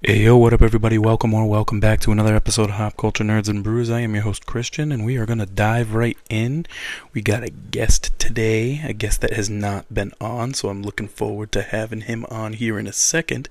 [0.00, 0.96] Hey yo, what up everybody?
[0.96, 3.90] Welcome or welcome back to another episode of Hop Culture Nerds and Brews.
[3.90, 6.66] I am your host Christian and we are going to dive right in.
[7.12, 11.08] We got a guest today, a guest that has not been on, so I'm looking
[11.08, 13.48] forward to having him on here in a second.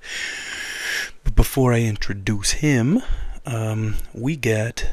[1.25, 3.01] But before I introduce him,
[3.45, 4.89] um, we got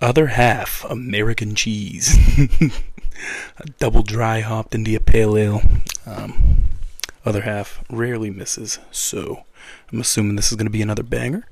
[0.00, 2.16] other half American cheese.
[3.58, 5.62] a double dry hopped India Pale Ale.
[6.06, 6.58] Um,
[7.24, 9.42] other half rarely misses, so
[9.92, 11.46] I'm assuming this is going to be another banger.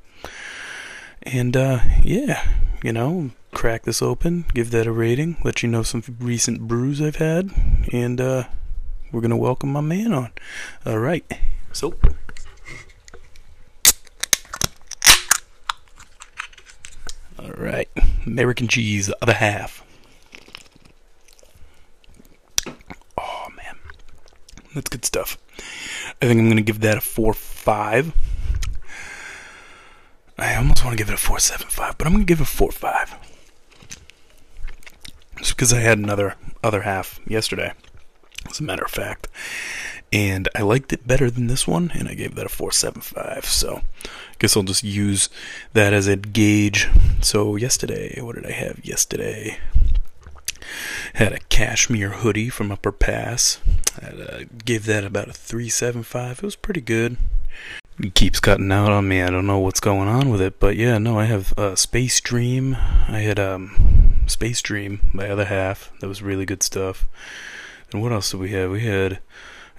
[1.23, 2.47] And uh, yeah,
[2.83, 7.01] you know, crack this open, give that a rating, let you know some recent brews
[7.01, 7.51] I've had,
[7.93, 8.45] and uh,
[9.11, 10.31] we're going to welcome my man on.
[10.85, 11.25] All right,
[11.73, 11.95] so.
[17.39, 17.89] All right,
[18.27, 19.83] American cheese, the other half.
[23.19, 23.77] Oh man,
[24.75, 25.39] that's good stuff.
[26.23, 27.35] I think I'm going to give that a 4
[27.67, 28.13] 5.
[30.39, 33.17] I almost want to give it a 4.75, but I'm to give it a 4.5.
[35.39, 37.73] Just because I had another other half yesterday,
[38.49, 39.27] as a matter of fact.
[40.13, 43.47] And I liked it better than this one, and I gave that a 4.75.
[43.47, 45.29] So I guess I'll just use
[45.73, 46.89] that as a gauge.
[47.21, 49.59] So yesterday, what did I have yesterday?
[51.15, 53.59] Had a cashmere hoodie from Upper Pass.
[54.01, 56.31] I uh, gave that about a 3.75.
[56.31, 57.17] It was pretty good.
[58.15, 59.23] Keeps cutting out on me.
[59.23, 62.21] I don't know what's going on with it, but yeah, no, I have uh, Space
[62.21, 62.75] Dream.
[62.75, 65.91] I had um, Space Dream, my other half.
[66.01, 67.09] That was really good stuff.
[67.93, 68.71] And what else did we have?
[68.71, 69.21] We had.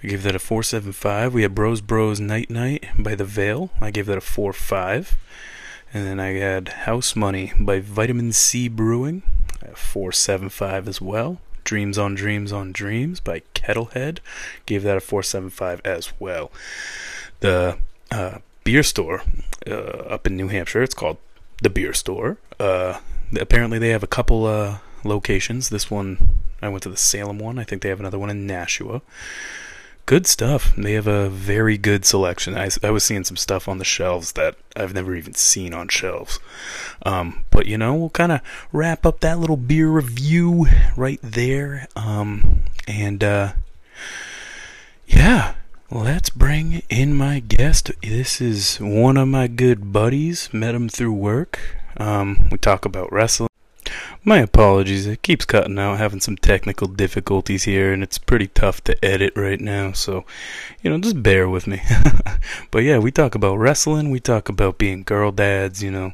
[0.02, 1.32] I gave that a 4.75.
[1.32, 3.70] We had Bros Bros Night Night by The Veil.
[3.80, 5.14] I gave that a 4.5.
[5.94, 9.22] And then I had House Money by Vitamin Sea Brewing.
[9.74, 11.40] 475 as well.
[11.64, 14.18] Dreams on Dreams on Dreams by Kettlehead.
[14.66, 16.50] Gave that a 475 as well.
[17.40, 17.78] The
[18.10, 19.22] uh, beer store
[19.66, 21.18] uh, up in New Hampshire, it's called
[21.62, 22.38] The Beer Store.
[22.58, 22.98] Uh,
[23.38, 25.68] apparently, they have a couple uh, locations.
[25.68, 27.58] This one, I went to the Salem one.
[27.58, 29.02] I think they have another one in Nashua
[30.08, 30.74] good stuff.
[30.74, 32.56] They have a very good selection.
[32.56, 35.88] I, I was seeing some stuff on the shelves that I've never even seen on
[35.88, 36.40] shelves.
[37.04, 38.40] Um, but you know, we'll kind of
[38.72, 40.66] wrap up that little beer review
[40.96, 41.88] right there.
[41.94, 43.52] Um, and uh,
[45.06, 45.56] yeah,
[45.90, 47.90] let's bring in my guest.
[48.02, 50.52] This is one of my good buddies.
[50.52, 51.58] Met him through work.
[51.96, 53.48] Um, we talk about wrestling.
[54.22, 58.84] My apologies, it keeps cutting out, having some technical difficulties here, and it's pretty tough
[58.84, 60.26] to edit right now, so,
[60.82, 61.80] you know, just bear with me.
[62.70, 66.12] but yeah, we talk about wrestling, we talk about being girl dads, you know,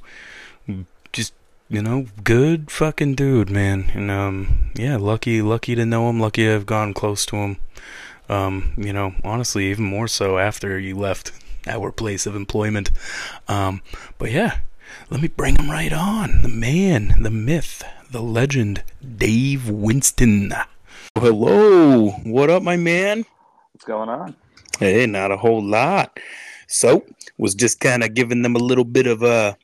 [1.13, 1.33] just,
[1.69, 3.91] you know, good fucking dude, man.
[3.95, 7.57] And, um, yeah, lucky, lucky to know him, lucky I've gone close to him.
[8.29, 11.33] Um, you know, honestly, even more so after you left
[11.67, 12.91] our place of employment.
[13.49, 13.83] Um,
[14.19, 14.59] but yeah,
[15.11, 16.43] let me bring him right on.
[16.43, 18.83] The man, the myth, the legend,
[19.17, 20.53] Dave Winston.
[21.17, 22.11] Hello.
[22.25, 23.25] What up, my man?
[23.73, 24.35] What's going on?
[24.79, 26.19] Hey, not a whole lot.
[26.67, 27.05] So,
[27.39, 29.57] was just kind of giving them a little bit of a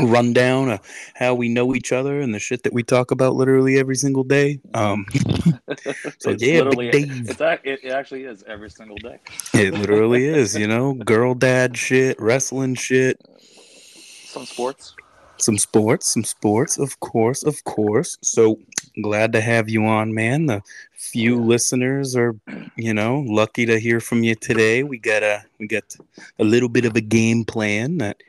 [0.00, 0.80] rundown of
[1.14, 4.24] how we know each other and the shit that we talk about literally every single
[4.24, 4.60] day.
[4.74, 5.06] Um,
[6.18, 7.30] so yeah, Big Dave.
[7.30, 9.18] It's, it actually is every single day.
[9.54, 13.20] it literally is, you know, girl dad shit, wrestling shit,
[14.24, 14.94] some sports
[15.38, 18.16] some sports, some sports, of course, of course.
[18.22, 18.58] So
[19.02, 20.46] glad to have you on, man.
[20.46, 20.62] The
[20.94, 22.34] few listeners are,
[22.76, 24.82] you know, lucky to hear from you today.
[24.82, 25.96] We got a we got
[26.38, 28.22] a little bit of a game plan that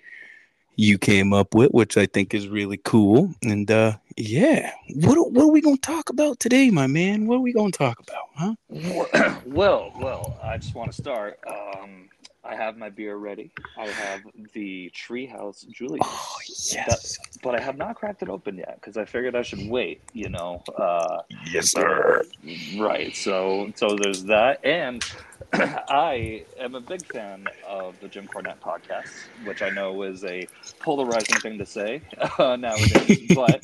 [0.78, 3.34] you came up with, which I think is really cool.
[3.44, 7.28] And uh yeah, what what are we gonna talk about today, my man?
[7.28, 9.42] What are we gonna talk about, huh?
[9.46, 11.40] Well, well, I just want to start.
[11.48, 12.10] Um
[12.44, 13.52] I have my beer ready.
[13.78, 14.22] I have
[14.54, 16.08] the Treehouse Julius.
[16.08, 19.42] Oh yes, that, but I have not cracked it open yet because I figured I
[19.42, 20.02] should wait.
[20.14, 20.64] You know.
[20.78, 22.24] Uh, yes, sir.
[22.78, 23.14] Right.
[23.14, 25.04] So, so there's that, and
[25.54, 30.48] I am a big fan of the Jim Cornette podcast, which I know is a
[30.80, 32.02] polarizing thing to say
[32.40, 33.62] uh, nowadays, but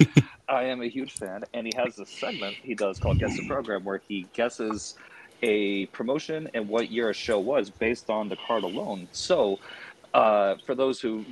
[0.47, 3.47] I am a huge fan, and he has a segment he does called Guess the
[3.47, 4.95] Program where he guesses
[5.41, 9.09] a promotion and what year a show was based on the card alone.
[9.11, 9.59] So,
[10.13, 11.25] uh, for those who,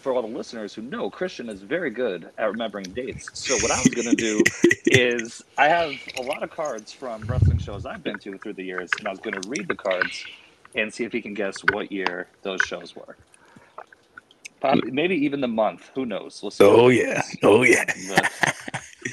[0.00, 3.28] for all the listeners who know, Christian is very good at remembering dates.
[3.34, 4.42] So, what I was going to do
[4.86, 8.64] is I have a lot of cards from wrestling shows I've been to through the
[8.64, 10.24] years, and I was going to read the cards
[10.74, 13.16] and see if he can guess what year those shows were.
[14.60, 15.90] Probably, maybe even the month.
[15.94, 16.40] Who knows?
[16.42, 17.84] We'll oh yeah, oh yeah.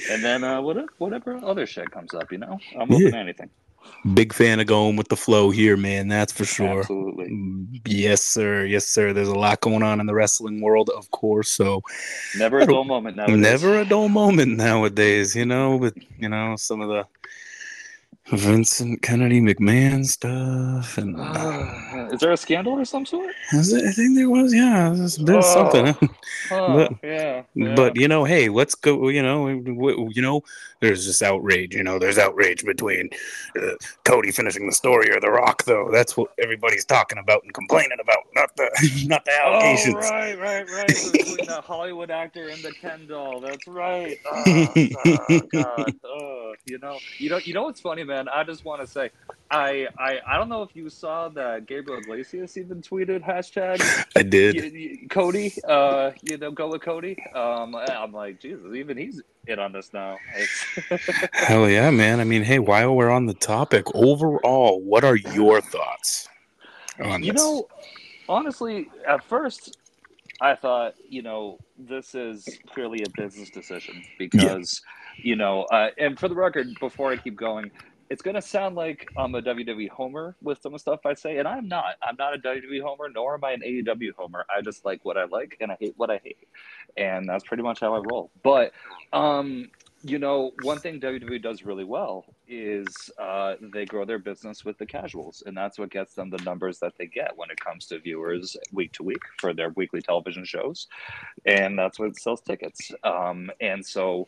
[0.10, 3.12] And then uh, whatever, whatever other shit comes up, you know, I'm open yeah.
[3.12, 3.50] to anything.
[4.14, 6.10] Big fan of going with the flow here, man.
[6.10, 6.80] That's for sure.
[6.80, 7.80] Absolutely.
[7.86, 8.66] Yes, sir.
[8.66, 9.14] Yes, sir.
[9.14, 11.50] There's a lot going on in the wrestling world, of course.
[11.50, 11.82] So
[12.38, 13.28] Never a dull moment now.
[13.28, 17.06] never a dull moment nowadays, you know, with you know, some of the
[18.32, 23.34] Vincent Kennedy McMahon stuff and Uh, is there a scandal or some sort?
[23.52, 25.42] It- I think there was, yeah, there's of Oh.
[25.42, 26.10] something.
[26.52, 27.76] Oh, But- yeah, yeah.
[27.76, 29.08] But you know, hey, let's go.
[29.10, 30.42] You know, you know,
[30.84, 31.74] there's this outrage.
[31.74, 33.10] You know, there's outrage between
[33.60, 35.90] uh, Cody finishing the story or The Rock, though.
[35.92, 38.70] That's what everybody's talking about and complaining about, not the
[39.08, 39.96] not the allegations.
[39.96, 40.88] Oh, right, right, right.
[41.14, 43.40] Between the Hollywood actor and the Ken doll.
[43.40, 44.18] That's right.
[44.26, 45.94] Oh, oh, God.
[46.04, 48.28] Oh, you know, you know, you know what's funny, man?
[48.28, 49.10] I just want to say,
[49.54, 53.80] I, I, I don't know if you saw that Gabriel Iglesias even tweeted hashtag
[54.16, 54.56] I did.
[54.56, 55.54] y- y- Cody.
[55.68, 57.18] Uh, you know, go with Cody.
[57.36, 60.18] Um, I'm like, Jesus, even he's in on this now.
[61.34, 62.20] Hell yeah, man.
[62.20, 66.28] I mean, hey, while we're on the topic, overall, what are your thoughts
[67.00, 67.42] on You this?
[67.42, 67.68] know,
[68.28, 69.78] honestly, at first,
[70.42, 74.82] I thought, you know, this is clearly a business decision because,
[75.18, 77.72] you know, uh, and for the record, before I keep going,
[78.10, 81.48] it's going to sound like I'm a WWE homer with some stuff I say, and
[81.48, 81.96] I'm not.
[82.02, 84.46] I'm not a WWE homer, nor am I an AEW homer.
[84.56, 86.48] I just like what I like, and I hate what I hate,
[86.98, 88.32] and that's pretty much how I roll.
[88.44, 88.74] But,
[89.14, 89.70] um,
[90.06, 94.78] you know, one thing WWE does really well is uh, they grow their business with
[94.78, 97.86] the casuals, and that's what gets them the numbers that they get when it comes
[97.88, 100.88] to viewers week to week for their weekly television shows,
[101.46, 102.92] and that's what sells tickets.
[103.06, 104.28] Um, and so,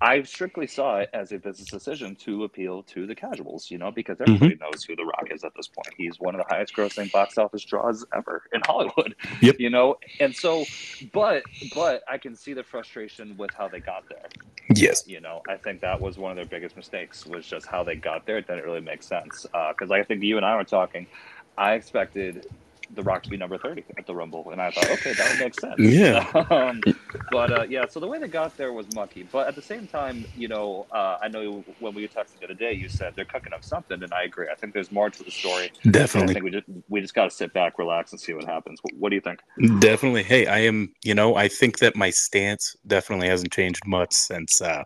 [0.00, 3.90] I strictly saw it as a business decision to appeal to the casuals, you know,
[3.90, 4.32] because mm-hmm.
[4.32, 5.94] everybody knows who The Rock is at this point.
[5.96, 9.14] He's one of the highest grossing box office draws ever in Hollywood.
[9.42, 9.56] Yep.
[9.58, 10.64] You know, and so,
[11.12, 11.42] but
[11.74, 14.26] but I can see the frustration with how they got there
[14.74, 15.04] Yes.
[15.06, 17.96] you know i think that was one of their biggest mistakes was just how they
[17.96, 20.56] got there it didn't really make sense uh, because like, i think you and i
[20.56, 21.06] were talking
[21.58, 22.46] i expected
[22.94, 25.38] the rock to be number 30 at the rumble and i thought okay that would
[25.40, 26.26] make sense Yeah.
[26.50, 26.80] um,
[27.30, 29.86] but uh, yeah so the way they got there was mucky but at the same
[29.86, 33.24] time you know uh, i know when we texted the other day you said they're
[33.24, 35.98] cooking up something and i agree i think there's more to the story And i
[35.98, 36.34] Definitely.
[36.34, 38.94] think we just we just got to sit back relax and see what happens what,
[38.94, 39.40] what do you think
[39.78, 40.22] Definitely.
[40.22, 44.60] Hey, I am, you know, I think that my stance definitely hasn't changed much since
[44.60, 44.84] uh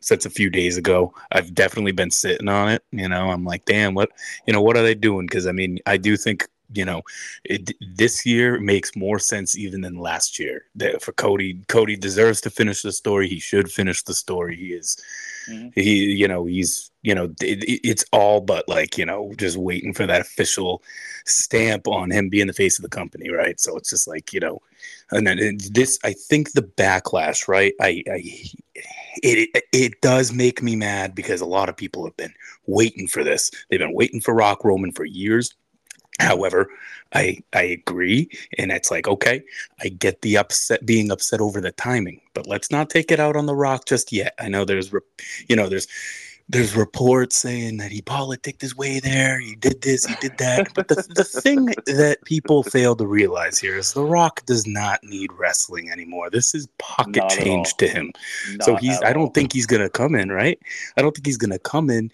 [0.00, 1.12] since a few days ago.
[1.32, 3.30] I've definitely been sitting on it, you know.
[3.30, 4.10] I'm like, "Damn, what,
[4.46, 7.02] you know, what are they doing?" Cuz I mean, I do think, you know,
[7.44, 10.64] it, this year makes more sense even than last year.
[10.74, 13.28] That for Cody, Cody deserves to finish the story.
[13.28, 14.56] He should finish the story.
[14.56, 14.96] He is
[15.48, 15.72] Mhm.
[15.76, 19.56] he you know he's you know it, it- it's all but like you know just
[19.56, 20.82] waiting for that official
[21.24, 24.40] stamp on him being the face of the company right so it's just like you
[24.40, 24.60] know
[25.12, 28.20] and then this i think the backlash right i i
[29.22, 32.34] it, it it does make me mad because a lot of people have been
[32.66, 35.54] waiting for this they've been waiting for rock roman for years
[36.18, 36.70] however
[37.14, 38.28] i i agree
[38.58, 39.42] and it's like okay
[39.82, 43.34] i get the upset being upset over the timing but let's not take it out
[43.34, 44.34] on the rock just yet.
[44.38, 45.00] I know there's re-
[45.48, 45.88] you know there's
[46.48, 50.72] there's reports saying that he politicked his way there he did this he did that
[50.74, 55.02] but the, the thing that people fail to realize here is the rock does not
[55.02, 56.28] need wrestling anymore.
[56.30, 58.12] This is pocket Not change to him.
[58.60, 60.58] So he's i don't think he's gonna come in right?
[60.98, 62.12] I don't think he's gonna come in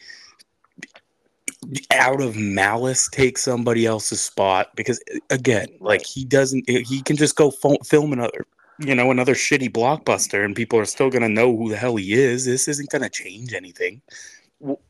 [1.92, 5.00] out of malice take somebody else's spot because
[5.30, 8.46] again like he doesn't he can just go fo- film another
[8.78, 12.14] you know another shitty blockbuster and people are still gonna know who the hell he
[12.14, 12.44] is.
[12.44, 14.02] This isn't gonna change anything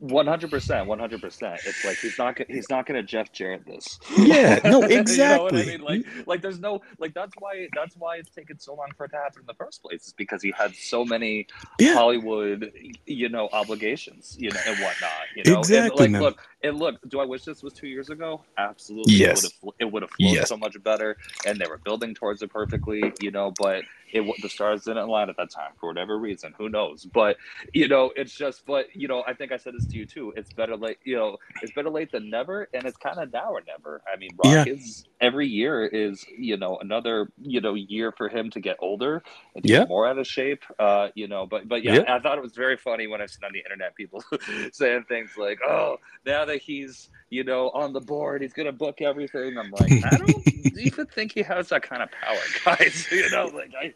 [0.01, 1.59] One hundred percent, one hundred percent.
[1.65, 3.99] It's like he's not he's not gonna Jeff Jarrett this.
[4.19, 5.67] Yeah, no, you know what I exactly.
[5.67, 5.81] mean?
[5.81, 9.13] Like like there's no like that's why that's why it's taken so long for it
[9.13, 10.09] to happen in the first place.
[10.09, 11.47] Is because he had so many
[11.79, 12.71] yeah Hollywood,
[13.07, 15.11] you know, obligations, you know, and whatnot.
[15.37, 16.97] You know, Exactly, And like, look, and look.
[17.09, 18.43] Do I wish this was two years ago?
[18.59, 19.15] Absolutely.
[19.15, 19.43] Yes.
[19.45, 20.49] It would have, it would have flowed Yes.
[20.51, 23.11] so much better, and they were building towards it perfectly.
[23.23, 26.55] You know, but it the stars didn't align at that time for whatever reason.
[26.59, 27.07] Who knows?
[27.07, 27.39] But
[27.75, 28.67] you know, it's just.
[28.67, 30.33] But you know, I think I said this to you too.
[30.37, 30.99] It's better late.
[31.05, 34.03] You know, it's better late than never, and it's kind of now or never.
[34.13, 38.51] I mean, Rock is every year is you know another you know year for him
[38.53, 39.23] to get older
[39.57, 39.81] and Yeah.
[39.81, 40.65] get more out of shape.
[40.79, 42.05] Uh, you know, but but yeah, Yeah.
[42.09, 44.25] I thought it was very funny when I seen on the internet people
[44.73, 49.01] saying things like, "Oh, now that he's you know on the board, he's gonna book
[49.01, 53.07] everything." I'm like, I don't even think he has that kind of power, guys.
[53.11, 53.93] you know, like I,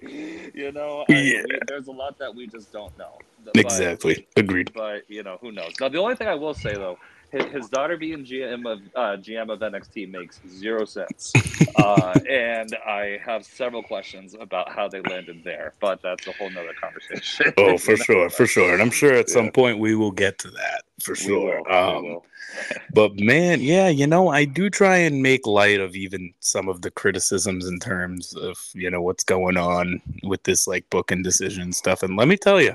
[0.54, 1.42] you know, I, Yeah.
[1.48, 3.18] we- there's a lot that we just don't know.
[3.44, 5.72] But- exactly agreed but you know who knows.
[5.80, 6.98] Now the only thing I will say though,
[7.30, 11.32] his, his daughter being GM of uh, GM of NXT makes zero sense,
[11.76, 16.50] uh, and I have several questions about how they landed there, but that's a whole
[16.50, 17.52] nother conversation.
[17.56, 20.50] Oh, for sure, for sure, and I'm sure at some point we will get to
[20.50, 21.62] that for sure.
[21.62, 22.26] will, Um, will.
[22.92, 26.82] but man, yeah, you know, I do try and make light of even some of
[26.82, 31.72] the criticisms in terms of you know what's going on with this like booking decision
[31.72, 32.02] stuff.
[32.02, 32.74] And let me tell you,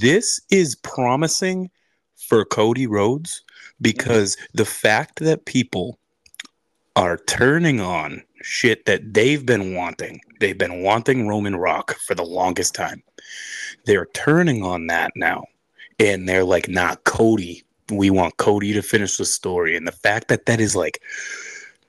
[0.00, 1.70] this is promising
[2.16, 3.42] for Cody Rhodes
[3.80, 5.98] because the fact that people
[6.96, 10.20] are turning on shit that they've been wanting.
[10.40, 13.02] They've been wanting Roman Rock for the longest time.
[13.84, 15.44] They're turning on that now.
[15.98, 19.76] And they're like, nah, Cody, we want Cody to finish the story.
[19.76, 21.00] And the fact that that is like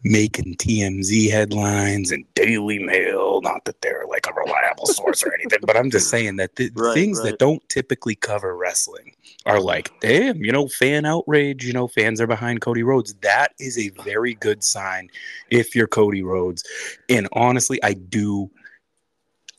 [0.03, 5.59] making TMZ headlines and Daily Mail, not that they're like a reliable source or anything,
[5.63, 7.31] but I'm just saying that the Right, things right.
[7.31, 9.13] that don't typically cover wrestling
[9.45, 13.15] are like, damn, you know, fan outrage, you know, fans are behind Cody Rhodes.
[13.15, 15.09] That is a very good sign
[15.49, 16.63] if you're Cody Rhodes.
[17.09, 18.49] And honestly, I do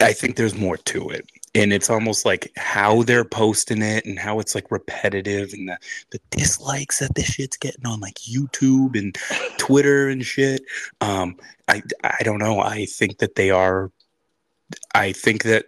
[0.00, 1.28] I think there's more to it.
[1.54, 5.78] And it's almost like how they're posting it and how it's like repetitive and the,
[6.10, 9.16] the dislikes that this shit's getting on like YouTube and
[9.58, 10.62] Twitter and shit.
[11.00, 11.36] Um,
[11.68, 12.60] I I don't know.
[12.60, 13.90] I think that they are.
[14.94, 15.66] I think that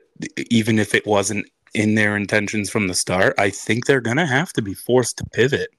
[0.51, 4.53] even if it wasn't in their intentions from the start, I think they're gonna have
[4.55, 5.71] to be forced to pivot.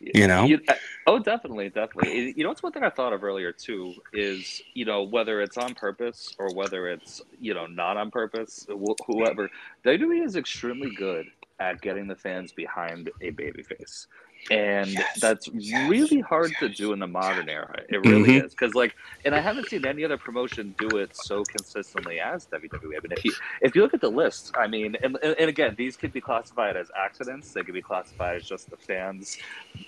[0.00, 0.44] You know?
[0.44, 0.76] You- I-
[1.10, 2.34] oh, definitely, definitely.
[2.36, 5.58] You know, it's one thing I thought of earlier too is you know whether it's
[5.58, 9.50] on purpose or whether it's you know not on purpose, wh- whoever
[9.84, 11.26] WWE is extremely good
[11.58, 14.06] at getting the fans behind a babyface.
[14.50, 17.82] And Yes, that's yes, really hard to do in the modern era.
[17.88, 18.44] It really Mhm.
[18.46, 22.46] is because, like, and I haven't seen any other promotion do it so consistently as
[22.46, 22.96] WWE.
[22.96, 25.48] I mean, if you if you look at the list, I mean, and, and and
[25.48, 27.52] again, these could be classified as accidents.
[27.52, 29.38] They could be classified as just the fans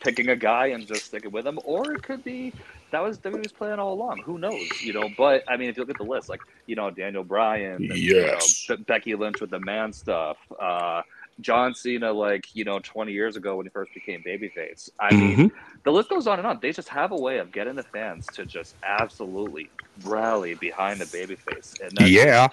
[0.00, 2.52] picking a guy and just sticking with him, or it could be
[2.90, 4.20] that was WWE's plan all along.
[4.22, 5.08] Who knows, you know?
[5.16, 7.96] But I mean, if you look at the list, like you know, Daniel Bryan, and,
[7.96, 8.68] Yes.
[8.68, 10.36] you know, Becky Lynch with the man stuff.
[10.60, 11.02] Uh,
[11.42, 14.88] John Cena, like you know, 20 years ago when he first became babyface.
[14.98, 15.50] I mean, Mhm.
[15.84, 16.58] the list goes on and on.
[16.60, 19.70] They just have a way of getting the fans to just absolutely
[20.04, 22.48] rally behind the babyface, and that's Yeah.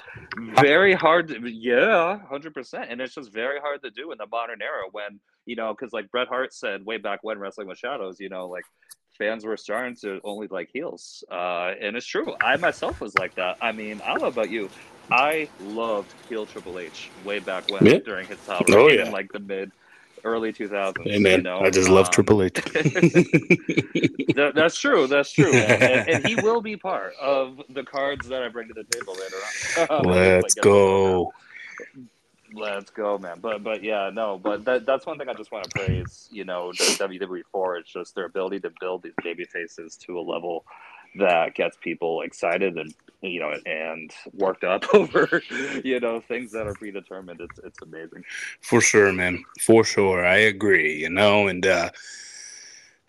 [0.62, 1.30] very hard.
[1.30, 4.84] To, yeah, hundred percent, and it's just very hard to do in the modern era
[4.92, 8.30] when you know, because like Bret Hart said way back when Wrestling with Shadows, you
[8.30, 8.66] know, like
[9.20, 12.34] fans were starting to only like heels, uh, and it's true.
[12.42, 13.58] I myself was like that.
[13.62, 14.70] I mean, I don't know about you.
[15.12, 18.00] I loved heel Triple H way back when Yeah.
[18.00, 19.06] during his title Oh, yeah.
[19.06, 19.72] in like the mid
[20.24, 21.04] early 2000s.
[21.06, 21.60] Hey man, you know?
[21.60, 22.54] I just love Um, Triple H.
[24.36, 25.08] that, that's true.
[25.08, 25.82] That's true, man.
[25.82, 29.16] and, and he will be part of the cards that I bring to the table
[29.16, 30.06] later on.
[30.06, 31.34] Let's Like, go.
[32.54, 33.40] Let's go, man.
[33.42, 34.38] But but yeah, no.
[34.38, 36.28] But that, that's one thing I just want to praise.
[36.32, 40.22] You know, WWE for it's just their ability to build these baby faces to a
[40.22, 40.66] level
[41.16, 45.42] that gets people excited and you know and worked up over
[45.84, 47.42] you know things that are predetermined.
[47.42, 48.24] It's it's amazing.
[48.62, 49.44] For sure, man.
[49.60, 50.26] For sure.
[50.26, 51.90] I agree, you know, and uh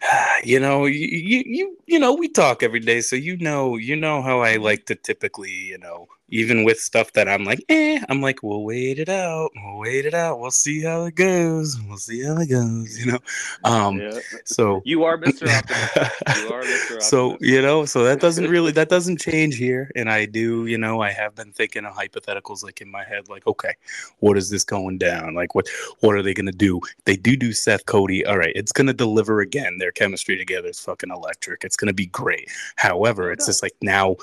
[0.45, 4.23] you know, you you you know, we talk every day, so you know, you know
[4.23, 8.21] how I like to typically, you know, even with stuff that I'm like, eh, I'm
[8.23, 11.99] like, we'll wait it out, we'll wait it out, we'll see how it goes, we'll
[11.99, 13.19] see how it goes, you know.
[13.65, 14.19] Um, yeah.
[14.45, 15.49] so You are Mr.
[15.49, 16.43] Optimistic.
[16.43, 17.03] You are Mr.
[17.03, 20.79] so you know so that doesn't really that doesn't change here and i do you
[20.79, 23.75] know i have been thinking of hypotheticals like in my head like okay
[24.19, 25.69] what is this going down like what
[26.01, 28.87] what are they going to do they do do seth cody all right it's going
[28.87, 33.33] to deliver again their chemistry together is fucking electric it's going to be great however
[33.33, 34.17] it's just like now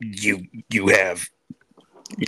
[0.00, 1.28] you you have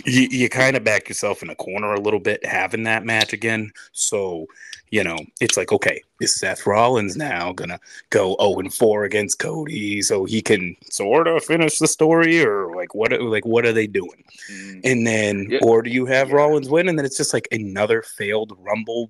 [0.05, 3.33] you, you kind of back yourself in a corner a little bit having that match
[3.33, 4.45] again so
[4.91, 7.79] you know it's like okay is seth rollins now gonna
[8.11, 12.75] go 0 and 4 against Cody so he can sort of finish the story or
[12.75, 14.23] like what like what are they doing?
[14.51, 14.81] Mm.
[14.83, 15.59] And then Yeah.
[15.63, 16.35] or do you have Yeah.
[16.35, 19.09] Rollins win and then it's just like another failed rumble?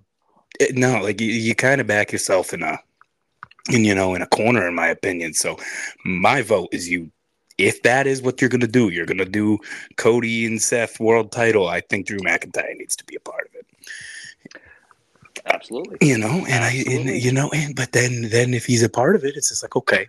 [0.60, 2.80] It- no, like you, you kind of back yourself in a
[3.70, 5.34] in you know in a corner in my opinion.
[5.34, 5.58] So
[6.06, 7.12] my vote is you
[7.62, 9.60] if that is what you're gonna do, you're gonna do
[9.98, 11.68] Cody and Seth world title.
[11.68, 13.66] I think Drew McIntyre needs to be a part of it.
[15.46, 15.98] Absolutely.
[16.02, 19.16] you know and i and, you know and but then then if he's a part
[19.16, 20.08] of it it's just like okay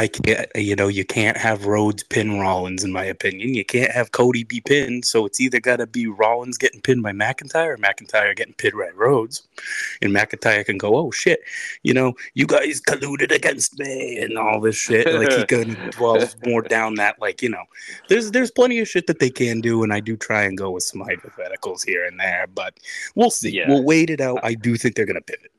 [0.00, 3.54] i can't you know you can't have Rhodes pin rollins in my opinion.
[3.54, 7.02] You can't have cody be pinned so it's either got to be rollins getting pinned
[7.02, 9.46] by mcintyre or mcintyre getting pinned by rhodes.
[10.00, 11.40] And mcintyre can go oh shit
[11.82, 15.12] you know you guys colluded against me and all this shit.
[15.12, 17.64] Like he can dwell more down that like you know
[18.08, 20.70] there's there's plenty of shit that they can do and i do try and go
[20.70, 22.74] with some hypotheticals here and there but
[23.14, 23.50] we'll see.
[23.50, 23.68] Yeah.
[23.68, 24.40] we'll wait it out.
[24.42, 25.50] I do think they're gonna pivot.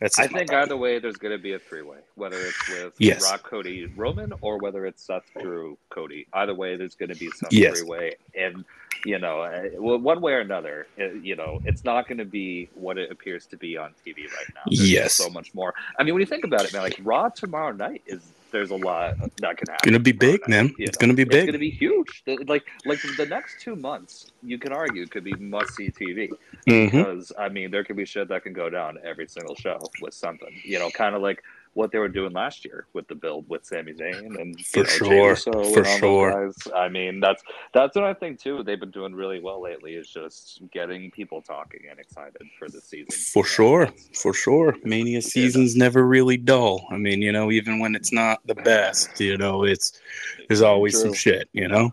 [0.00, 2.94] That's I think either way, there's going to be a three way, whether it's with
[2.98, 3.22] Yes.
[3.30, 6.26] Rock, Cody, be Roman or whether it's Seth Drew Cody.
[6.32, 7.78] Either way, there's going to be some Yes.
[7.80, 8.64] three way, and
[9.04, 12.68] you know, uh, one way or another, uh, you know, it's not going to be
[12.74, 14.62] what it appears to be on TV right now.
[14.66, 15.14] There's Yes.
[15.14, 15.74] so much more.
[15.98, 18.20] I mean, when you think about it, man, like Raw tomorrow night is
[18.52, 19.74] there's a lot that can happen.
[19.74, 20.74] It's gonna be big, night, man.
[20.78, 21.06] It's know?
[21.06, 21.34] gonna be big.
[21.34, 22.22] It's going to be huge.
[22.26, 26.30] Like like the next two months, you can argue could be must see TV
[26.66, 26.90] Mhm.
[26.90, 30.14] because I mean there could be shit that can go down every single show with
[30.14, 30.58] something.
[30.64, 31.42] You know, kind of like
[31.76, 34.84] what they were doing last year with the build with Sami Zayn and For you
[34.84, 35.36] know, sure.
[35.36, 36.46] For sure.
[36.46, 36.72] guys.
[36.74, 37.42] I mean, that's
[37.74, 38.62] that's what I think too.
[38.62, 39.92] They've been doing really well lately.
[39.94, 43.10] Is just getting people talking and excited for the season.
[43.10, 44.74] For know, sure, for sure.
[44.84, 46.86] Mania season's never really dull.
[46.90, 50.00] I mean, you know, even when it's not the best, you know, it's
[50.48, 51.50] there's always some shit.
[51.52, 51.92] You know,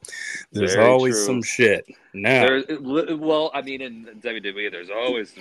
[0.54, 1.26] there's Very always true.
[1.26, 1.86] some shit.
[2.16, 5.34] Now, There, well, I mean, in WWE, there's always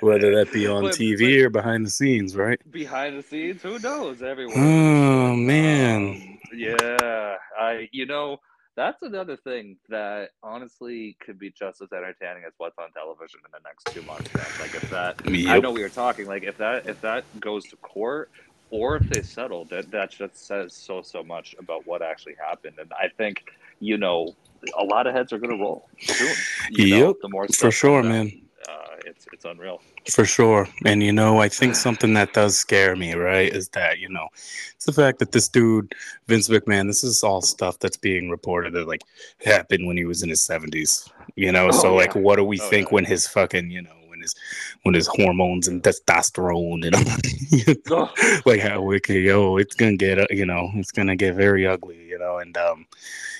[0.00, 2.60] whether that be on But- TV or behind the scenes, right?
[2.70, 4.22] behind the scenes, who knows?
[4.22, 4.56] Everyone.
[4.58, 7.88] Oh man, Um, yeah, I.
[7.92, 8.40] You know,
[8.74, 13.50] that's another thing that honestly could be just as entertaining as what's on television in
[13.52, 14.34] the next two months.
[14.60, 16.26] Like if that, I know we were talking.
[16.26, 18.30] Like if that if that goes to court.
[18.72, 22.80] Or if they settle, that that just says so so much about what actually happened,
[22.80, 23.44] and I think
[23.80, 24.34] you know
[24.78, 26.34] a lot of heads are going to roll soon.
[26.70, 28.42] You know, Yep, the more for sure, man.
[28.68, 29.80] Uh, it's it's unreal.
[30.10, 30.68] For sure.
[30.84, 34.26] And you know, I think something that does scare me, right, is that, you know,
[34.74, 35.94] it's the fact that this dude,
[36.26, 39.02] Vince McMahon, this is all stuff that's being reported that like
[39.44, 41.08] happened when he was in his seventies.
[41.36, 41.98] You know, Oh, so yeah.
[41.98, 42.94] like what do we Oh, think yeah.
[42.94, 43.90] when his fucking, you know,
[44.26, 44.34] his
[44.82, 48.10] when his hormones and testosterone and Oh,
[48.44, 52.18] like how wicked yo, it's gonna get you know, it's gonna get very ugly, you
[52.18, 52.86] know, and um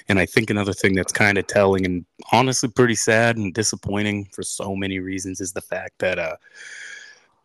[0.08, 4.26] and I think another thing that's kind of telling and honestly pretty sad and disappointing
[4.32, 6.36] for so many reasons is the fact that uh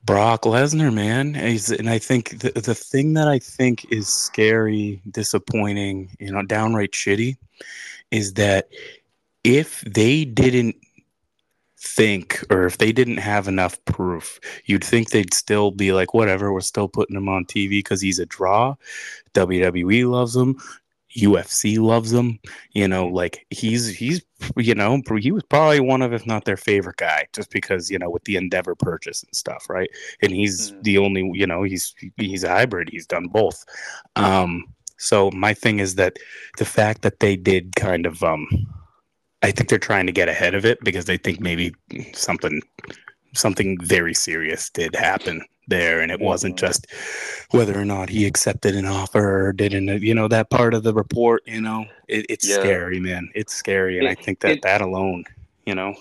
[0.03, 4.99] Brock Lesnar, man, is, and I think the the thing that I think is scary,
[5.11, 7.37] disappointing, you know, downright shitty,
[8.09, 8.69] is that
[9.43, 10.75] if they didn't
[11.83, 16.53] think or if they didn't have enough proof, you'd think they'd still be like, whatever,
[16.53, 18.75] we're still putting him on TV because he's a draw.
[19.33, 20.57] WWE loves him.
[21.17, 22.39] UFC loves him.
[22.71, 24.21] You know, like he's he's
[24.55, 27.99] you know he was probably one of if not their favorite guy just because you
[27.99, 29.89] know with the Endeavor purchase and stuff, right?
[30.21, 30.83] And he's Mhm.
[30.83, 32.89] the only you know he's he's a hybrid.
[32.89, 33.65] He's done both.
[34.15, 34.65] Um,
[34.97, 36.17] so my thing is that
[36.57, 38.47] the fact that they did kind of um,
[39.43, 41.73] I think they're trying to get ahead of it because they think maybe
[42.13, 42.61] something
[43.33, 46.59] something very serious did happen there and it wasn't Mhm.
[46.59, 46.87] just
[47.51, 50.93] whether or not he accepted an offer or didn't you know that part of the
[50.93, 52.55] report you know it, it's Yeah.
[52.55, 55.23] scary man it's scary and i think that it- that alone
[55.65, 55.95] you know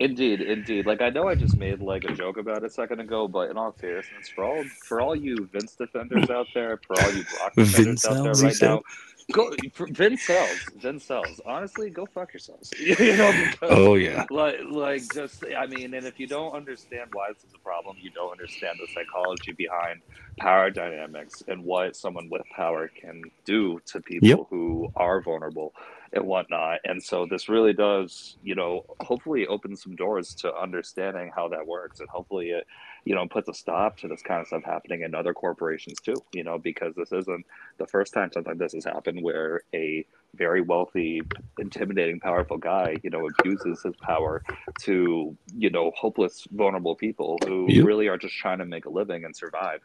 [0.00, 0.84] Indeed, indeed.
[0.84, 3.50] Like I know I just made like a joke about it a second ago, but
[3.50, 7.22] in all seriousness, for all for all you Vince defenders out there, for all you
[7.22, 8.82] Brock defenders out there right now,
[9.32, 10.68] go for Vincels.
[10.76, 11.40] Vince sells.
[11.46, 12.72] Honestly, go fuck yourselves.
[12.78, 17.10] you know, because oh yeah like like just I mean, and if you don't understand
[17.12, 20.00] why this is a problem, you don't understand the psychology behind
[20.40, 24.48] power dynamics and what someone with power can do to people Yep.
[24.50, 25.74] who are vulnerable
[26.12, 26.80] and whatnot.
[26.84, 31.66] And so this really does, you know, hopefully open some doors to understanding how that
[31.66, 32.66] works and hopefully it,
[33.04, 36.22] you know, puts a stop to this kind of stuff happening in other corporations too,
[36.32, 37.46] you know, because this isn't
[37.78, 41.22] the first time something like this has happened where a very wealthy,
[41.58, 44.42] intimidating, powerful guy, you know, abuses his power
[44.82, 47.84] to, you know, hopeless, vulnerable people who Yep.
[47.84, 49.80] really are just trying to make a living and survive.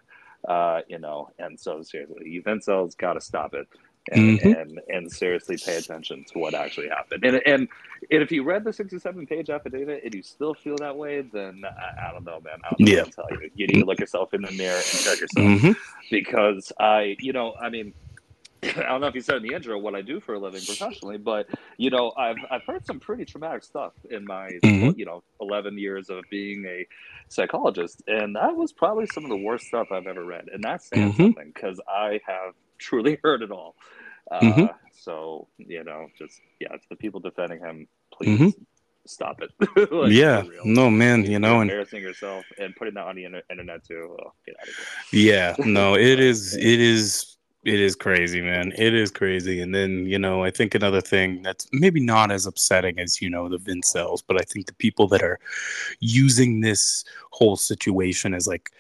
[0.48, 3.68] Uh, you know, and so seriously, Vincel's got to stop it.
[4.12, 4.42] And, Mhm.
[4.42, 7.26] and and seriously pay attention to what actually happened.
[7.26, 7.70] And, and
[8.12, 11.62] and if you read the sixty-seven page affidavit and you still feel that way, then
[11.66, 12.60] I, I don't know, man.
[12.66, 12.96] I don't know Yeah.
[12.96, 13.50] what to tell you.
[13.56, 15.72] You need to look yourself in the mirror and check yourself hmm
[16.12, 17.94] because I, you know, I mean,
[18.64, 20.66] I don't know if you said in the intro what I do for a living
[20.66, 24.96] professionally, but you know, I've I've heard some pretty traumatic stuff in my Mhm.
[24.96, 26.86] you know eleven years of being a
[27.30, 30.90] psychologist, and that was probably some of the worst stuff I've ever read, and that's
[30.90, 31.16] saying Mhm.
[31.16, 33.76] something because I have truly heard it all.
[34.32, 34.74] Uh, Mhm.
[34.94, 38.54] So you know, just yeah, to the people defending him, please Mhm.
[39.06, 39.52] stop it.
[39.92, 43.44] Like, yeah no man you know and embarrassing yourself and putting that on the inter-
[43.50, 44.18] internet too.
[44.20, 45.22] Oh, get out of here.
[45.32, 47.37] Yeah, no, it is it is
[47.68, 48.72] it is crazy, man.
[48.78, 49.60] It is crazy.
[49.60, 53.30] And then, you know, I think another thing that's maybe not as upsetting as, you
[53.30, 55.38] know, the Vincels, but I think the people that are
[56.00, 58.72] using this whole situation as like,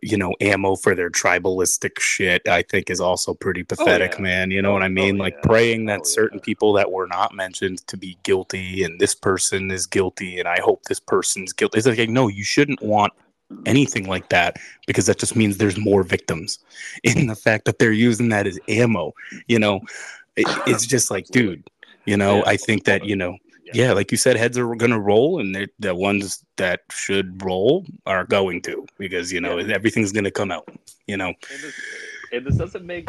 [0.00, 4.20] you know, ammo for their tribalistic shit, I think is also pretty oh, pathetic, yeah.
[4.22, 4.50] man.
[4.52, 5.20] You know Oh, what I oh, mean?
[5.20, 5.40] oh, like yeah.
[5.42, 6.44] praying that Oh, certain yeah.
[6.44, 10.60] people that were not mentioned to be guilty and this person is guilty and I
[10.60, 11.78] hope this person's guilty.
[11.78, 13.12] It's like, no, you shouldn't want
[13.66, 14.56] anything like that
[14.86, 16.58] because that just means there's more victims.
[17.04, 19.12] In the fact that they're using that as ammo,
[19.48, 19.80] you know,
[20.36, 21.62] it, it's just like, dude,
[22.04, 22.42] you know, Yeah.
[22.46, 23.36] I think that you know,
[23.72, 28.24] yeah, like you said, heads are gonna roll, and the ones that should roll are
[28.24, 29.74] going to because you know Yeah.
[29.74, 30.68] everything's gonna come out.
[31.06, 31.74] You know, And this,
[32.32, 33.08] and this doesn't make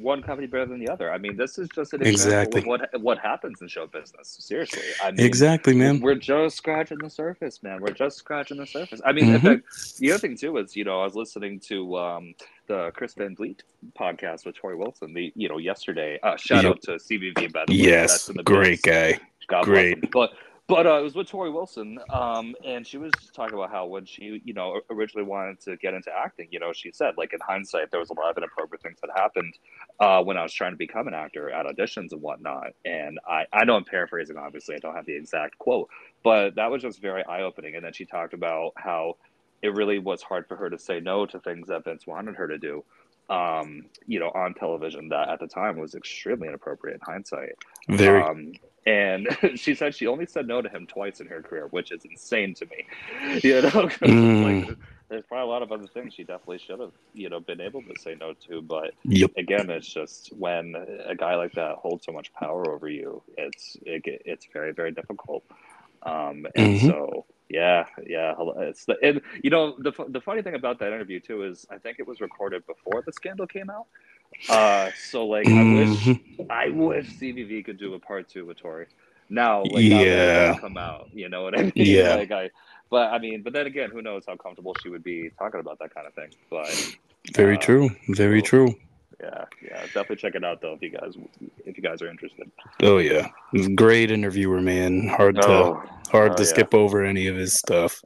[0.00, 1.12] one company better than the other.
[1.12, 2.60] I mean, this is just an Exactly.
[2.60, 4.36] example of what what happens in show business.
[4.40, 6.00] Seriously, I mean, exactly, man.
[6.00, 7.80] We're just scratching the surface, man.
[7.80, 9.00] We're just scratching the surface.
[9.04, 9.42] I mean, Mhm.
[9.42, 12.34] fact, the other thing too is, you know, I was listening to um,
[12.66, 13.62] the Chris Van Vliet
[13.98, 15.12] podcast with Torrie Wilson.
[15.14, 16.18] The you know yesterday.
[16.22, 16.70] Uh, shout Yep.
[16.72, 17.78] out to CVV by the way.
[17.78, 18.92] Yes, That's in the great biz.
[18.92, 19.20] guy.
[19.48, 20.10] God Great.
[20.10, 20.30] But
[20.68, 24.04] but uh, it was with Torrie Wilson, um, and she was talking about how when
[24.04, 27.40] she, you know, originally wanted to get into acting, you know, she said like in
[27.40, 29.54] hindsight there was a lot of inappropriate things that happened
[29.98, 32.72] uh, when I was trying to become an actor at auditions and whatnot.
[32.84, 35.88] And I I know I'm paraphrasing, obviously, I don't have the exact quote,
[36.22, 37.74] but that was just very eye opening.
[37.74, 39.16] And then she talked about how
[39.62, 42.46] it really was hard for her to say no to things that Vince wanted her
[42.46, 42.84] to do.
[43.30, 47.56] Um, you know, on television that at the time was extremely inappropriate in hindsight.
[47.88, 48.22] Very.
[48.22, 48.52] Um,
[48.86, 52.04] and she said she only said no to him twice in her career, which is
[52.04, 52.84] insane to me.
[53.42, 54.66] You know, Mm.
[54.68, 54.78] like,
[55.10, 57.82] there's probably a lot of other things she definitely should have, you know, been able
[57.82, 58.62] to say no to.
[58.62, 59.30] But yep.
[59.36, 60.74] again, it's just when
[61.06, 64.92] a guy like that holds so much power over you, it's it, it's very very
[64.92, 65.44] difficult.
[66.04, 66.86] Um, and Mhm.
[66.86, 71.20] so yeah, yeah, it's the and you know the the funny thing about that interview
[71.20, 73.86] too is I think it was recorded before the scandal came out.
[74.48, 76.46] Uh, so like I wish Mhm.
[76.50, 78.86] I wish CVV could do a part two with Torrie.
[79.30, 80.52] Now, like, Yeah.
[80.52, 81.72] it's come out, you know what I mean?
[81.76, 82.14] Yeah.
[82.14, 82.50] Like I,
[82.90, 85.78] but I mean, but then again, who knows how comfortable she would be talking about
[85.80, 86.30] that kind of thing?
[86.50, 86.96] But
[87.34, 87.90] Very uh, true.
[88.08, 88.74] Very so- true.
[89.20, 91.14] yeah, yeah, definitely check it out though if you guys
[91.66, 92.50] if you guys are interested.
[92.82, 93.28] Oh yeah,
[93.74, 95.08] great interviewer, man.
[95.08, 96.48] Hard to Oh, hard oh, to yeah.
[96.48, 98.00] skip over any of his stuff.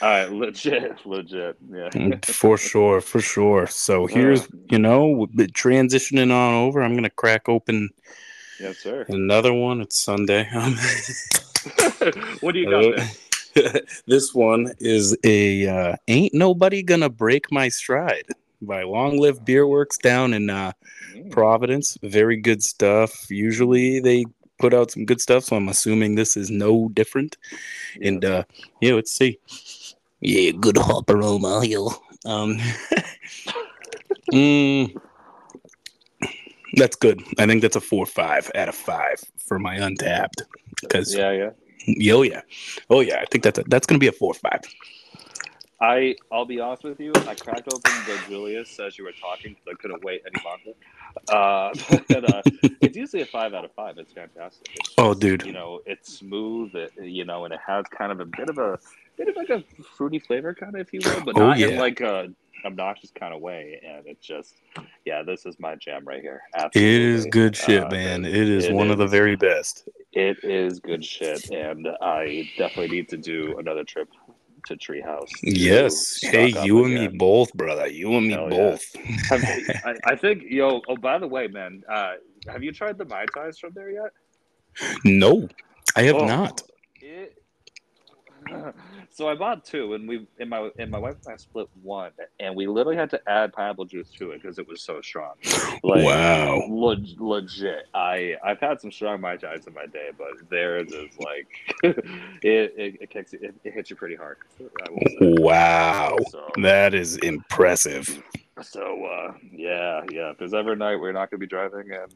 [0.00, 1.88] All right, legit, legit, yeah.
[1.90, 3.66] Mm, for sure, for sure.
[3.66, 6.82] So here's, you know, transitioning on over.
[6.82, 7.90] I'm gonna crack open
[8.60, 9.04] yes, sir.
[9.08, 9.80] another one.
[9.80, 10.48] It's Sunday.
[12.40, 12.96] What do you got
[13.54, 13.80] there?
[14.06, 18.26] this one is a uh, "Ain't Nobody Gonna Break My Stride"
[18.62, 20.72] by Long Live Beer Works down in uh,
[21.14, 21.96] Mm, Providence.
[22.02, 23.30] Very good stuff.
[23.30, 24.24] Usually they
[24.58, 27.36] put out some good stuff, so I'm assuming this is no different.
[28.02, 28.44] And uh
[28.80, 29.38] yeah, let's see.
[30.20, 31.90] Yeah, good hop aroma, yo.
[32.24, 32.58] Um
[34.32, 34.94] mm,
[36.74, 37.22] That's good.
[37.38, 40.42] I think that's a four five out of five for my Untappd.
[40.80, 42.12] Because yeah, yeah.
[42.12, 42.42] oh yeah.
[42.90, 44.60] Oh yeah, I think that's a, that's gonna be a four five.
[45.80, 47.12] I I'll be honest with you.
[47.26, 50.78] I cracked open the Julius as you were talking because I couldn't wait any longer.
[51.28, 52.42] Uh, but, uh,
[52.80, 53.96] it's usually a five out of five.
[53.98, 54.68] It's fantastic.
[54.74, 55.46] It's Oh, just, dude.
[55.46, 56.74] you know it's smooth.
[56.74, 58.78] It, you know, and it has kind of a bit of a
[59.16, 59.62] bit of like a
[59.96, 62.28] fruity flavor, kind of if you will, but Oh, not in like a
[62.64, 63.80] obnoxious kind of way.
[63.86, 64.56] And it's just
[65.04, 66.42] yeah, this is my jam right here.
[66.56, 67.04] It Absolutely.
[67.14, 68.24] is good shit, Uh, man.
[68.24, 69.88] It is it one of the very best.
[70.12, 74.08] It is good shit, and I definitely need to do another trip
[74.66, 75.30] to Treehouse.
[75.42, 76.20] Yes.
[76.22, 77.86] Hey, you and me both, brother.
[77.88, 78.84] You and me Hell both.
[79.30, 79.44] Have,
[79.84, 80.80] I, I think, yo.
[80.88, 82.14] Oh, by the way, man, uh,
[82.48, 84.10] have you tried the mai tais from there yet?
[85.04, 85.48] no,
[85.96, 86.62] I have Oh, not.
[87.00, 87.37] It,
[89.10, 92.10] so I bought two, and we and my and my wife and I split one,
[92.40, 95.34] and we literally had to add pineapple juice to it because it was so strong.
[95.84, 96.58] Like, wow.
[96.68, 97.86] leg- legit.
[97.94, 101.46] I I've had some strong mai tais in my day, but theirs is like
[102.42, 104.38] it, it it kicks it, it hits you pretty hard.
[105.20, 106.16] Wow.
[106.30, 108.22] So, That is impressive.
[108.62, 110.30] so uh, yeah, yeah.
[110.30, 112.12] If there's ever a night you're not gonna be driving and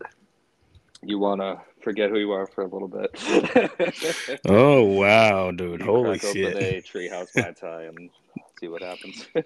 [1.05, 3.11] you wanna forget who you are for a little bit,
[4.49, 5.81] Oh wow, dude!
[5.81, 6.57] you Holy crack open shit!
[6.57, 8.11] a treehouse tai and
[8.59, 9.27] see what happens.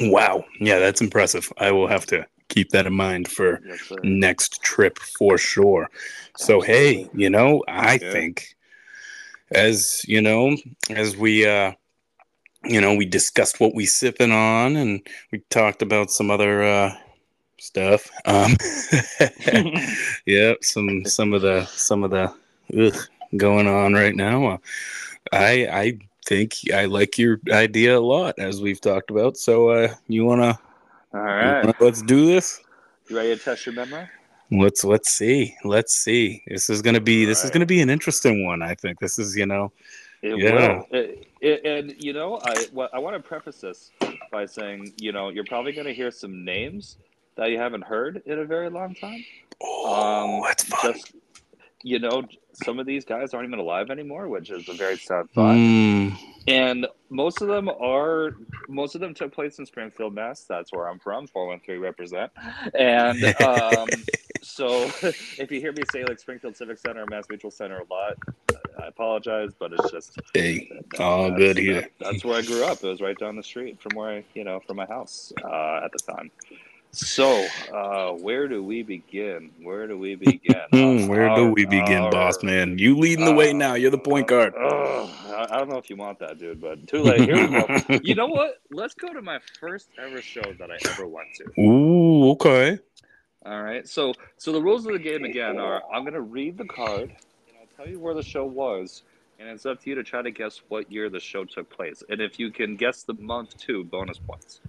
[0.00, 1.52] Wow, yeah, that's impressive.
[1.58, 5.88] I will have to keep that in mind for yes, next trip for sure.
[6.36, 8.10] So hey, you know, I Yeah.
[8.10, 8.56] think
[9.52, 10.56] as you know,
[10.90, 11.72] as we uh
[12.64, 16.94] you know, we discussed what we sipping on and we talked about some other uh
[17.58, 18.10] stuff.
[18.24, 18.56] Um
[20.26, 22.32] yeah, some some of the some of the
[22.78, 22.96] ugh,
[23.36, 24.46] going on right now.
[24.46, 24.58] Uh,
[25.32, 29.36] I I think I like your idea a lot as we've talked about.
[29.36, 30.58] So uh you wanna,
[31.12, 32.60] All right, wanna let's do this?
[33.08, 34.06] you ready to test your memory?
[34.50, 35.54] Let's let's see.
[35.64, 36.42] Let's see.
[36.46, 38.62] This is gonna be this is gonna be an interesting one.
[38.62, 39.72] I think this is you know.
[40.22, 40.78] It Yeah.
[40.78, 40.86] will.
[40.90, 43.90] It, it, and you know, I what, I want to preface this
[44.32, 46.96] by saying, you know, you're probably going to hear some names
[47.36, 49.24] that you haven't heard in a very long time.
[49.62, 50.86] Oh, that's fun.
[50.86, 51.12] Um, Just
[51.82, 52.22] you know,
[52.54, 55.54] some of these guys aren't even alive anymore, which is a very sad thought.
[55.54, 56.16] Mm,
[56.48, 58.36] And most of them are
[58.68, 60.44] most of them took place in Springfield, Mass.
[60.44, 61.26] That's where I'm from.
[61.26, 62.32] Four one three represent.
[62.74, 63.88] And um,
[64.42, 67.92] so, if you hear me say like Springfield Civic Center or Mass Mutual Center a
[67.92, 68.14] lot,
[68.82, 71.82] I apologize, but it's just Hey, all good here.
[71.82, 72.82] that- that's where I grew up.
[72.82, 75.80] It was right down the street from where I, you know, from my house uh,
[75.84, 76.30] at the time.
[76.94, 79.50] So, uh, where do we begin?
[79.62, 80.60] Where do we begin?
[80.70, 82.78] Hmm, where do we Uh, begin, uh, boss man?
[82.78, 83.74] You leading the way uh, now.
[83.74, 84.54] You're the point guard.
[84.56, 87.22] I I don't know if you want that, dude, but too late.
[87.22, 87.68] Here we go.
[88.02, 88.60] You know what?
[88.70, 91.60] Let's go to my first ever show that I ever went to.
[91.60, 92.78] Ooh, okay.
[93.44, 93.86] All right.
[93.88, 97.56] So, so the rules of the game again are: I'm gonna read the card, and
[97.60, 99.02] I'll tell you where the show was,
[99.38, 102.02] and it's up to you to try to guess what year the show took place.
[102.08, 104.60] And if you can guess the month too, bonus points.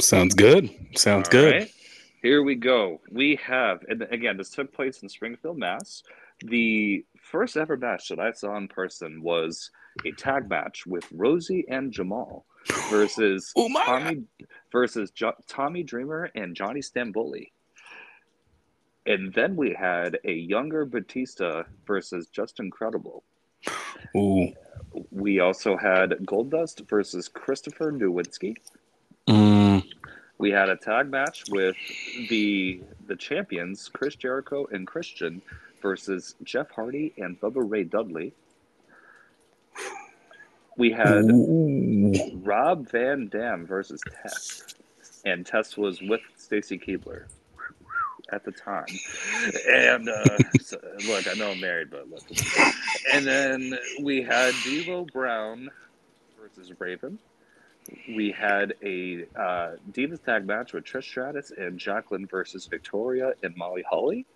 [0.00, 0.70] Sounds good.
[0.96, 1.52] Sounds All good.
[1.54, 1.70] right.
[2.22, 3.00] Here we go.
[3.10, 6.02] We have, and again, this took place in Springfield, Mass.
[6.40, 9.70] The first ever match that I saw in person was
[10.04, 12.44] a tag match with Rosey and Jamal
[12.90, 14.22] versus Oh my Tommy
[14.72, 17.50] versus jo- Tommy Dreamer and Johnny Stamboli.
[19.06, 23.22] And then we had a younger Batista versus Justin Credible.
[24.16, 24.48] Ooh.
[25.10, 28.56] We also had Goldust versus Christopher Nowinski.
[29.28, 29.55] Mm.
[30.38, 31.76] We had a tag match with
[32.28, 35.40] the the champions Chris Jericho and Christian
[35.80, 38.32] versus Jeff Hardy and Bubba Ray Dudley.
[40.76, 42.12] We had Ooh.
[42.42, 44.76] Rob Van Dam versus Test,
[45.24, 47.24] and Test was with Stacy Keibler
[48.30, 48.86] at the time.
[49.70, 52.22] And uh, so, look, I know I'm married, but look.
[53.12, 55.70] And then we had D'Lo Brown
[56.38, 57.18] versus Raven.
[58.08, 63.56] We had a uh, Divas tag match with Trish Stratus and Jacqueline versus Victoria and
[63.56, 64.26] Molly Holly.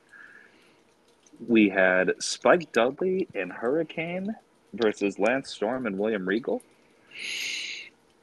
[1.49, 4.35] We had Spike Dudley and Hurricane
[4.75, 6.63] versus Lance Storm and William Regal.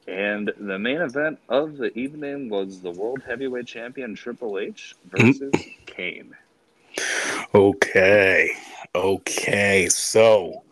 [0.08, 5.52] And the main event of the evening was the World Heavyweight Champion Triple H versus
[5.86, 6.34] Kane.
[7.54, 8.52] Okay.
[8.96, 9.90] Okay.
[9.90, 10.64] So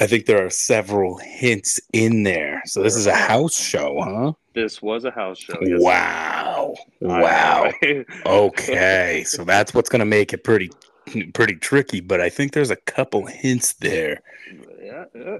[0.00, 2.62] I think there are several hints in there.
[2.66, 4.32] So this is a house show, huh?
[4.54, 5.56] This was a house show.
[5.60, 6.74] yes, Wow.
[7.00, 7.70] Wow.
[8.26, 9.24] Okay.
[9.26, 10.70] So that's what's going to make it pretty
[11.32, 14.20] pretty tricky, but I think there's a couple hints there.
[14.82, 15.38] yeah, yeah.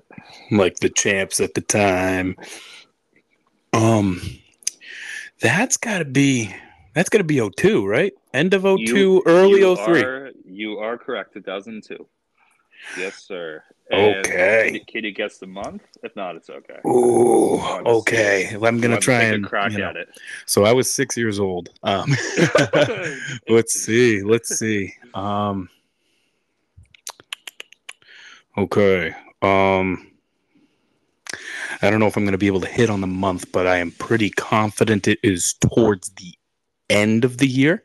[0.51, 2.37] like the champs at the time.
[3.73, 4.21] Um,
[5.41, 6.55] that's got to be
[6.95, 8.13] that's got to be 02, right?
[8.35, 10.03] End of 02, You- early you 03.
[10.03, 11.35] Are, you are correct.
[11.35, 12.07] 2002.
[12.97, 13.63] Yes, sir.
[13.93, 14.85] Okay.
[14.87, 15.83] Can you, guess the month?
[16.03, 16.79] If not, it's okay.
[16.87, 18.49] Ooh, to okay.
[18.51, 19.89] see I'm gonna try and crack you know.
[19.89, 20.09] at it.
[20.47, 21.71] So I was six years old.
[21.83, 22.15] Um,
[23.49, 24.23] let's see.
[24.23, 24.95] Let's see.
[25.15, 25.71] Um,
[28.59, 29.15] okay.
[29.41, 30.09] Um,
[31.81, 33.67] I don't know if I'm going to be able to hit on the month, but
[33.67, 36.35] I am pretty confident it is towards the
[36.91, 37.85] end of the year.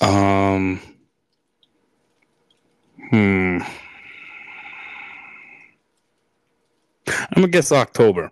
[0.00, 0.80] Um,
[3.10, 3.58] hmm.
[7.08, 8.30] I'm gonna guess October.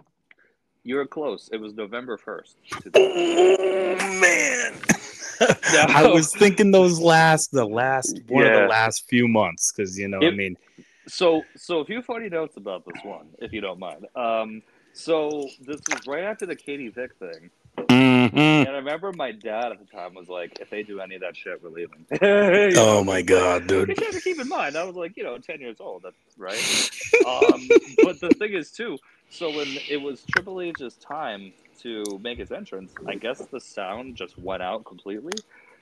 [0.83, 1.49] You were close.
[1.53, 2.55] It was November 1st.
[2.95, 4.75] Oh man.
[5.89, 10.09] I was thinking those last, the last one of the last few months, because you
[10.09, 10.57] know, I mean,
[11.09, 14.07] So, so a few funny notes about this one, if you don't mind.
[14.15, 18.33] Um, so this was right after the Katie Vick thing, mhm.
[18.35, 21.21] and I remember my dad at the time was like, "If they do any of
[21.23, 22.99] that shit, we're leaving." You know?
[22.99, 23.89] oh my god, dude.
[23.89, 26.03] You have to keep in mind, I was like, you know, ten years old.
[26.03, 26.91] That's right.
[27.27, 27.69] um,
[28.03, 28.99] but the thing is, too.
[29.31, 34.17] So when it was Triple H's time to make his entrance, I guess the sound
[34.17, 35.33] just went out completely.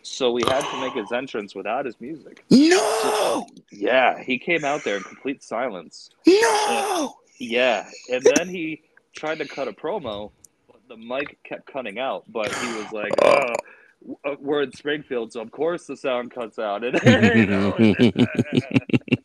[0.02, 2.44] So we had to make his entrance without his music.
[2.50, 6.10] No, Yeah, he came out there in complete silence.
[6.26, 7.16] no.
[7.38, 8.82] Yeah, and then he
[9.14, 10.30] tried to cut a promo,
[10.92, 12.24] the mic kept cutting out.
[12.28, 13.54] But he was like, oh,
[14.24, 17.00] oh uh, "We're in Springfield, so of course the sound cuts out." And,
[17.34, 17.72] you know,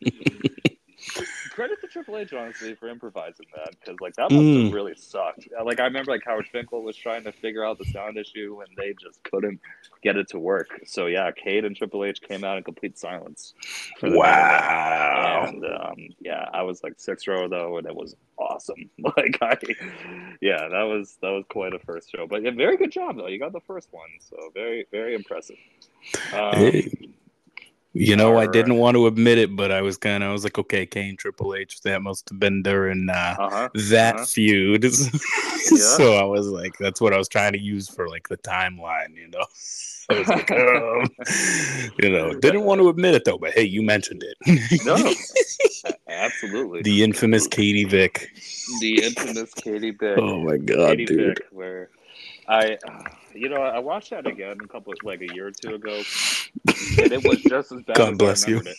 [1.58, 4.65] credit to Triple H honestly for improvising that because like that must Mm.
[4.65, 5.48] have really sucked.
[5.65, 8.70] Like I remember like Howard Finkel was trying to figure out the sound issue and
[8.78, 9.60] they just couldn't
[10.04, 10.67] get it to work.
[10.86, 13.56] So yeah, Cade and Triple H came out in complete silence.
[14.04, 15.46] Wow.
[15.48, 18.89] and um, yeah, I was like six row though, and it was awesome.
[19.17, 19.58] Like I,
[20.41, 22.28] yeah, that was that was quite a first show.
[22.28, 23.28] But yeah, very good job though.
[23.28, 25.56] You got the first one, so very very impressive.
[26.34, 26.91] Um, Hey.
[27.93, 30.43] You know, I didn't want to admit it, but I was kind of, I was
[30.43, 33.69] like, okay, Kane, Triple H, that must have been during uh, Uh huh.
[33.89, 34.26] that uh-huh.
[34.26, 34.93] feud.
[34.93, 39.15] so I was like, that's what I was trying to use for like the timeline,
[39.15, 39.45] you know.
[40.10, 41.06] I was like, um,
[42.02, 44.86] you know, didn't want to admit it though, but hey, you mentioned it.
[44.86, 44.95] No,
[46.08, 46.82] absolutely.
[46.84, 48.32] the infamous Katie Vick.
[48.80, 50.17] the infamous Katie Vick.
[50.17, 51.38] Oh my god, Katie dude.
[51.39, 51.89] Vick, where
[52.47, 52.78] I,
[53.38, 56.02] you know, I watched that again a couple like a year or two ago,
[56.97, 57.97] and it was just as bad.
[57.97, 58.58] God as bless I you.
[58.60, 58.78] It.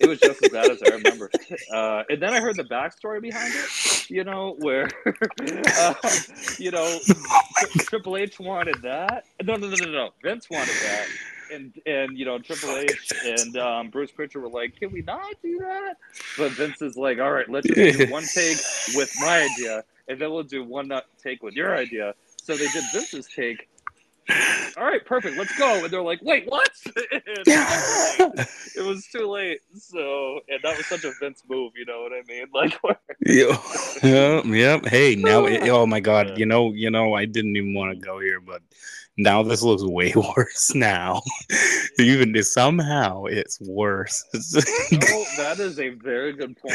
[0.00, 1.30] it was just as bad as I remember.
[1.72, 4.10] Uh, and then I heard the backstory behind it.
[4.10, 4.88] You know, where,
[5.78, 5.94] uh,
[6.58, 6.98] you know,
[7.78, 9.24] Triple H wanted that.
[9.42, 10.10] No, no, no, no, no.
[10.22, 11.06] Vince wanted that.
[11.52, 15.34] And and you know Triple H and um, Bruce Pritchard were like, "Can we not
[15.42, 15.94] do that?"
[16.36, 18.58] But Vince is like, "All right, let's just do one take
[18.94, 22.66] with my idea, and then we'll do one not take with your idea." So they
[22.68, 23.68] did Vince's take.
[24.76, 25.36] All right, perfect.
[25.36, 25.84] Let's go.
[25.84, 26.70] And they're like, "Wait, what?"
[27.46, 29.60] It was too late.
[29.76, 31.72] So, and that was such a Vince move.
[31.76, 32.46] You know what I mean?
[32.52, 32.78] Like,
[33.24, 33.56] Yeah,
[34.02, 34.80] yeah, yeah.
[34.88, 36.00] Hey, now, it, oh my Yeah.
[36.00, 38.62] God, you know, you know, I didn't even want to go here, but
[39.16, 40.74] now this looks way worse.
[40.74, 41.22] Now,
[41.98, 44.24] even if somehow it's worse.
[44.32, 46.74] that is a very good point.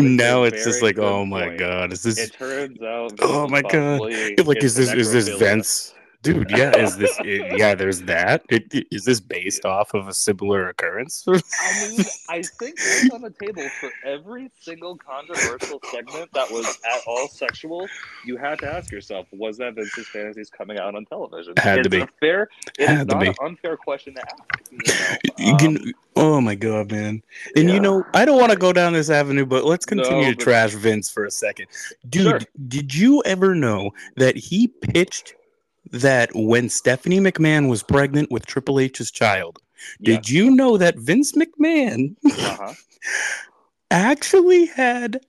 [0.00, 1.58] Now it's just like, oh my point.
[1.58, 3.12] God, is this It turns out.
[3.20, 4.00] Oh my God.
[4.00, 5.28] like is this is this.
[5.28, 5.94] Vince?
[6.22, 7.74] Dude, yeah, is this it- yeah?
[7.74, 8.44] There's that.
[8.48, 11.24] It, it- is this based off of a similar occurrence?
[11.28, 16.66] I mean, I think that's on the table for every single controversial segment that was
[16.84, 17.88] at all sexual.
[18.24, 21.54] You had to ask yourself, was that Vince's fantasies coming out on television?
[21.56, 22.06] Had to be.
[22.20, 23.28] Fair, it Had to not be.
[23.28, 24.62] an unfair question to ask.
[24.70, 25.16] You know?
[25.38, 27.20] You Um, can- oh my god, man!
[27.56, 30.30] And you know, I don't want to go down this avenue, but let's continue No,
[30.30, 31.66] to trash Vince for a second,
[32.08, 32.22] dude.
[32.22, 32.40] Sure.
[32.68, 35.34] Did you ever know that he pitched
[35.90, 39.58] that when Stephanie McMahon was pregnant with Triple H's child?
[40.00, 40.14] yeah.
[40.16, 42.74] Did you know that Vince McMahon Uh-huh.
[43.90, 45.20] actually had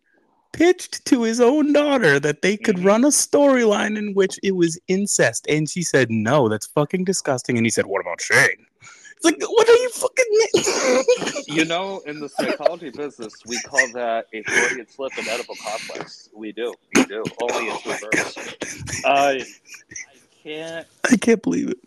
[0.51, 2.85] pitched to his own daughter that they could Mhm.
[2.85, 7.57] run a storyline in which it was incest, and she said, "No, that's fucking disgusting."
[7.57, 8.67] And he said, "What about Shane?"
[9.15, 11.45] It's like, what are you fucking?
[11.47, 16.29] You know, in the psychology business, we call that a Freudian slip and Oedipal complex.
[16.35, 16.73] We do.
[16.95, 17.23] We do.
[17.41, 19.05] Only it's reversed.
[19.05, 20.12] I, I
[20.43, 20.87] can't.
[21.09, 21.79] I can't believe it.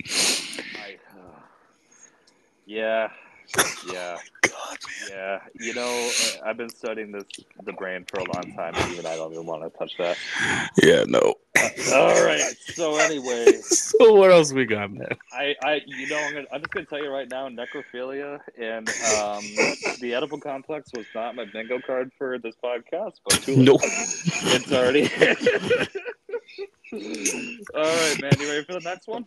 [0.78, 1.40] I, uh,
[2.66, 3.10] yeah.
[3.92, 4.16] Yeah.
[4.42, 4.78] God,
[5.10, 7.24] Yeah, you know, uh, I've been studying this
[7.64, 10.16] the brain for a long time, and even I don't even want to touch that.
[10.82, 11.18] Yeah, no.
[11.94, 12.54] All right.
[12.74, 15.08] So anyway, So what else we got, man?
[15.32, 18.88] I, I, you know, I'm, gonna, I'm just gonna tell you right now, necrophilia and
[18.88, 19.42] um,
[20.00, 23.48] the Oedipal complex was not my bingo card for this podcast, but.
[23.48, 23.80] Nope.
[23.84, 25.10] it's already.
[26.92, 26.98] All
[27.82, 28.32] right, man.
[28.38, 29.26] You ready for the next one?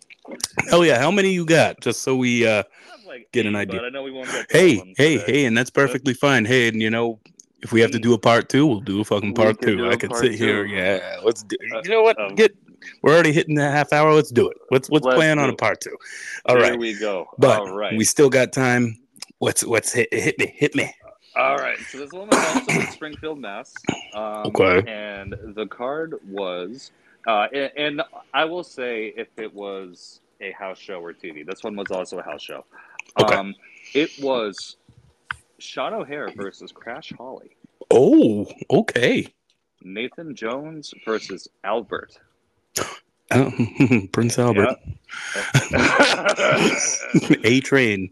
[0.70, 1.00] Hell yeah!
[1.00, 1.80] How many you got?
[1.82, 2.64] Just so we uh
[3.06, 3.80] like Get an idea.
[3.82, 4.46] But I know we won't get.
[4.50, 5.32] hey, all of them hey, today.
[5.32, 6.46] hey, and that's perfectly fine.
[6.46, 7.20] Hey, and you know,
[7.62, 9.78] if we have to do a part two, we'll do a fucking part can do
[9.78, 9.86] two.
[9.86, 10.66] a I could part sit here.
[10.66, 11.58] Yeah, let's do.
[11.76, 12.20] Uh, You know what?
[12.20, 12.56] um, Get.
[13.02, 14.14] We're already hitting the half hour.
[14.14, 14.58] Let's do it.
[14.72, 15.98] Let's let's Let's plan on a part two.
[16.46, 17.28] All There right, we go.
[17.38, 17.96] but all right.
[17.98, 18.98] we still got time.
[19.40, 20.94] What's what's hit hit me hit me.
[21.36, 23.74] All right, so this one was also in Springfield, Mass.
[24.14, 24.82] Um, Okay.
[24.92, 26.92] And the card was,
[27.30, 28.02] uh, and, and
[28.34, 32.18] I will say if it was a house show or TV, this one was also
[32.18, 32.66] a house show.
[33.22, 33.36] Okay.
[33.36, 33.54] Um,
[33.94, 34.78] it was
[35.60, 37.56] Sean O'Haire versus Crash Holly,
[37.92, 39.28] Oh, okay.
[39.84, 42.20] Nathan Jones versus Albert.
[43.32, 43.52] Uh,
[44.12, 44.78] Prince Albert,
[47.44, 48.10] A train.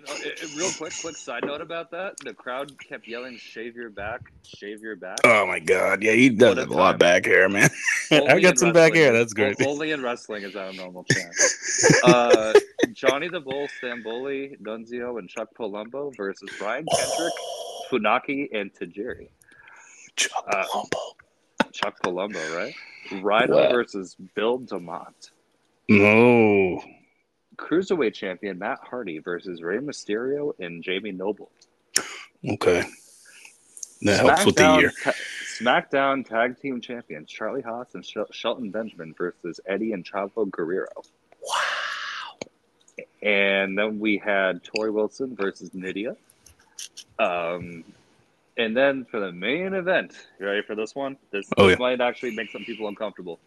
[0.00, 3.36] You know, it, it- real quick, quick side note about that: the crowd kept yelling,
[3.36, 6.74] "Shave your back, shave your back." Oh my god, yeah, he does a have a
[6.74, 7.68] lot back hair, man.
[8.10, 9.12] I got some back hair.
[9.12, 9.56] That's great.
[9.66, 11.34] Only in wrestling is that a normal chant.
[12.04, 12.54] uh,
[12.92, 17.32] Johnny the Bull, Stamboli, Nunzio, and Chuck Palumbo versus Brian Kendrick,
[17.90, 19.28] Funaki, and Tajiri.
[20.16, 21.72] Chuck uh, Palumbo.
[21.72, 22.74] Chuck Palumbo, right?
[23.22, 23.70] Rhino Wow.
[23.70, 25.30] versus Bill DeMott.
[25.88, 26.80] No.
[27.60, 31.50] Cruiserweight champion Matt Hardy versus Rey Mysterio and Jamie Noble.
[32.48, 32.84] Okay.
[34.02, 34.92] That helps with the year.
[35.04, 35.12] ta-
[35.58, 40.86] SmackDown Tag Team Champions Charlie Haas and Shel- Shelton Benjamin versus Eddie and Chavo Guerrero.
[41.42, 42.38] Wow.
[43.22, 46.16] And then we had Torrie Wilson versus Nidia.
[47.18, 47.84] Um,
[48.56, 51.18] and then for the main event, you ready for this one?
[51.30, 51.78] This, Oh, this yeah.
[51.78, 53.38] might actually make some people uncomfortable,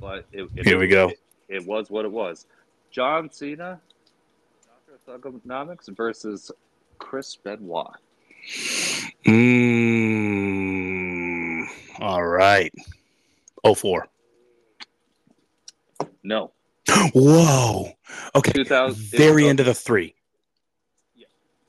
[0.00, 1.08] but it, it, Here we go.
[1.08, 2.46] It, it was what it was.
[2.96, 3.78] John Cena,
[5.06, 5.20] Dr.
[5.20, 6.50] Thuganomics versus
[6.96, 7.92] Chris Benoit.
[10.36, 11.66] Mm,
[12.00, 12.72] all right.
[13.62, 14.08] Oh four.
[16.24, 16.52] No,
[17.12, 17.90] Whoa.
[18.34, 18.52] Okay.
[18.52, 20.14] 2000 Very end of the three.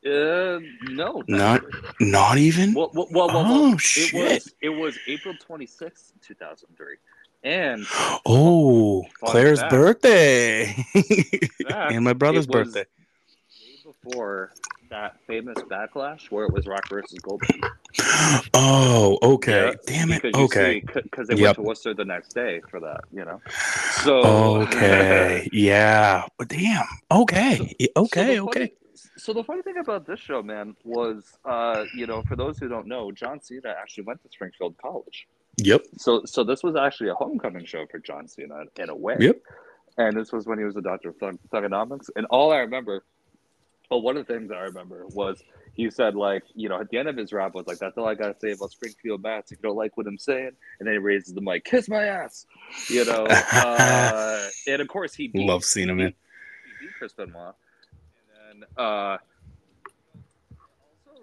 [0.05, 2.07] Uh, no, Not- technically.
[2.09, 2.73] Not even.
[2.73, 4.13] Well, well, well, well, Oh, it shit.
[4.13, 6.95] was it was April twenty sixth, two thousand three,
[7.43, 7.85] and
[8.25, 10.75] Oh, Claire's birthday.
[11.69, 12.85] and my brother's birthday.
[13.83, 14.51] before
[14.89, 17.61] that famous backlash where it was Rock versus Goldberg.
[18.53, 19.67] Oh, okay.
[19.67, 20.21] Yeah, Damn it.
[20.21, 20.83] because Okay.
[20.95, 21.43] because they Yep.
[21.43, 23.41] went to Worcester the next day for that, you know.
[24.03, 25.47] So Okay.
[25.53, 26.25] yeah.
[26.37, 26.85] But damn.
[27.11, 27.55] Okay.
[27.57, 27.63] So
[27.97, 28.35] Okay.
[28.35, 28.59] the okay.
[28.59, 28.73] funny-
[29.17, 32.67] so the funny thing about this show, man, was uh, you know, for those who
[32.67, 35.27] don't know, John Cena actually went to Springfield College.
[35.57, 35.85] Yep.
[35.97, 39.17] So so this was actually a homecoming show for John Cena in a way.
[39.19, 39.41] Yep.
[39.97, 42.09] And this was when he was a doctor of thug- thuganomics.
[42.15, 43.03] And all I remember,
[43.89, 45.41] well, one of the things I remember was
[45.73, 48.07] he said like, you know, at the end of his rap was like, "That's all
[48.07, 49.51] I gotta say about Springfield Mass.
[49.51, 52.03] If you don't like what I'm saying," and then he raises the mic, "Kiss my
[52.03, 52.45] ass,"
[52.89, 53.25] you know.
[53.51, 56.13] uh, and of course he beat, Love Cena, man.
[56.79, 57.55] he beat Chris Benoit.
[58.51, 59.17] And then uh,
[60.89, 61.21] also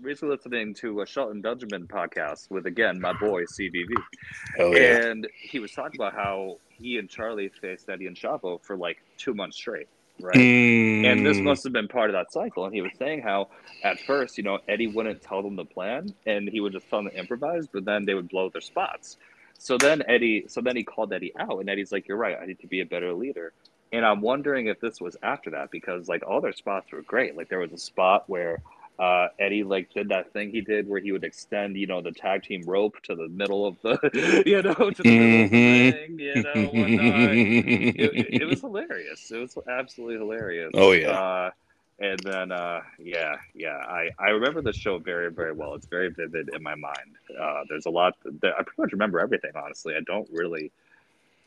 [0.00, 3.88] recently listening to a Shelton Benjamin podcast with again my boy CVV.
[4.58, 5.08] Yeah.
[5.08, 8.98] And he was talking about how he and Charlie faced Eddie and Chavo for like
[9.16, 9.88] two months straight,
[10.20, 10.36] right?
[10.36, 11.44] And this Mm.
[11.44, 12.64] must have been part of that cycle.
[12.64, 13.48] And he was saying how
[13.84, 17.02] at first, you know, Eddie wouldn't tell them the plan and he would just tell
[17.02, 19.16] them to improvise, but then they would blow their spots.
[19.58, 22.36] So then Eddie, so then he called Eddie out, and Eddie's like, "You're right.
[22.40, 23.52] I need to be a better leader."
[23.90, 27.36] And I'm wondering if this was after that because like all their spots were great.
[27.36, 28.62] Like there was a spot where
[28.98, 32.12] uh, Eddie like did that thing he did where he would extend, you know, the
[32.12, 35.58] tag team rope to the middle of the, you know, to the middle of the
[35.58, 35.64] Mhm.
[35.64, 37.38] ring, you know, whatnot.
[37.96, 39.30] It, it was hilarious.
[39.30, 40.72] It was absolutely hilarious.
[40.74, 41.18] Oh, yeah.
[41.18, 41.50] Uh,
[42.00, 45.74] and then, uh, yeah, yeah, I, I remember the show very, very well.
[45.74, 47.16] It's very vivid in my mind.
[47.40, 49.52] Uh, there's a lot that I pretty much remember everything.
[49.56, 50.72] Honestly, I don't really.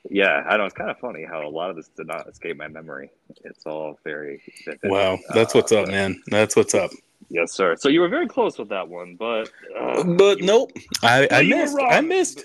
[0.10, 2.58] Yeah, I know it's kind of funny how a lot of this did not escape
[2.58, 3.12] my memory.
[3.44, 4.80] It's all very vivid.
[4.84, 5.20] Wow.
[5.34, 6.22] That's Uh, what's up, but- man.
[6.28, 6.92] That's what's up.
[7.30, 7.76] Yes, sir.
[7.78, 9.50] So you were very close with that one, but
[9.80, 10.72] uh, But you- nope.
[11.04, 11.78] I, I missed.
[11.80, 12.44] I missed.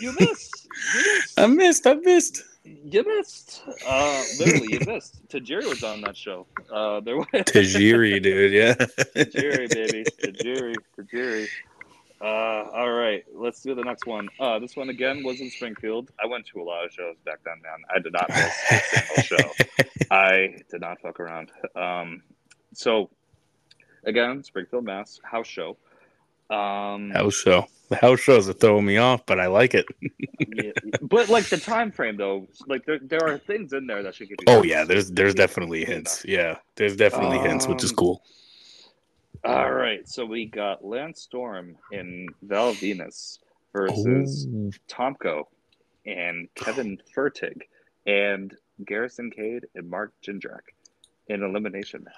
[0.00, 0.66] You missed.
[0.94, 1.38] You missed.
[1.38, 1.86] I missed.
[1.86, 2.42] I missed.
[2.64, 3.62] You missed.
[3.86, 5.26] Uh, literally, you missed.
[5.28, 6.46] Tajiri was on that show.
[6.72, 8.52] Uh, there was Tajiri, dude.
[8.52, 8.74] Yeah.
[8.74, 10.04] Tajiri, baby.
[10.22, 10.74] Tajiri.
[10.98, 11.46] Tajiri.
[12.24, 14.30] Uh, all right, let's do the next one.
[14.40, 16.10] Uh, this one again was in Springfield.
[16.22, 17.82] I went to a lot of shows back then, man.
[17.94, 19.50] I did not miss a single show.
[20.10, 21.50] I did not fuck around.
[21.76, 22.22] Um,
[22.72, 23.10] so,
[24.04, 25.20] again, Springfield, Mass.
[25.22, 25.76] House show.
[26.48, 27.66] Um, House show.
[27.90, 29.84] The house shows are throwing me off, but I like it.
[30.56, 30.72] yeah,
[31.02, 34.30] but like the time frame, though, like there, there are things in there that should
[34.30, 34.46] give you.
[34.48, 36.24] Oh yeah, there's there's definitely hints.
[36.26, 38.22] Yeah, there's definitely hints, which is Um, cool.
[39.44, 43.40] All right, so we got Lance Storm in Val Venis
[43.74, 44.70] versus Ooh.
[44.88, 45.44] Tomko
[46.06, 47.60] and Kevin Furtig
[48.06, 50.62] and Garrison Cade and Mark Jindrak
[51.28, 52.14] in elimination match.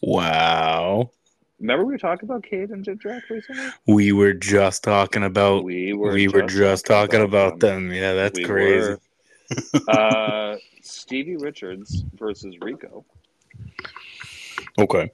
[0.00, 1.10] Wow.
[1.58, 3.66] Remember we were talking about Cade and Jindrak recently?
[3.86, 6.12] We were just talking about we were,
[6.46, 7.92] just, talking about, them.
[7.92, 8.90] Yeah, that's We crazy.
[8.92, 9.00] were.
[9.88, 13.04] uh, Stevie Richards versus Rico.
[14.78, 15.10] Okay.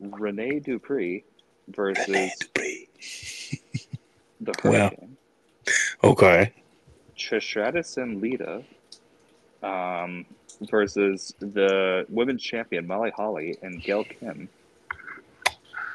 [0.00, 1.24] Rene Dupree
[1.68, 2.86] versus the
[4.64, 4.70] Wow.
[4.90, 5.16] Hurricane.
[6.02, 6.52] Okay.
[7.16, 8.62] Trish Stratus and Lita
[9.62, 10.26] um,
[10.70, 14.48] versus the women's champion Molly Holly and Gail Kim.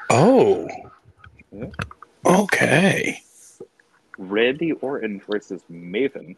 [0.08, 0.68] Oh.
[1.52, 1.66] Yeah.
[2.26, 3.22] Okay.
[4.18, 6.36] Randy Orton versus Maven.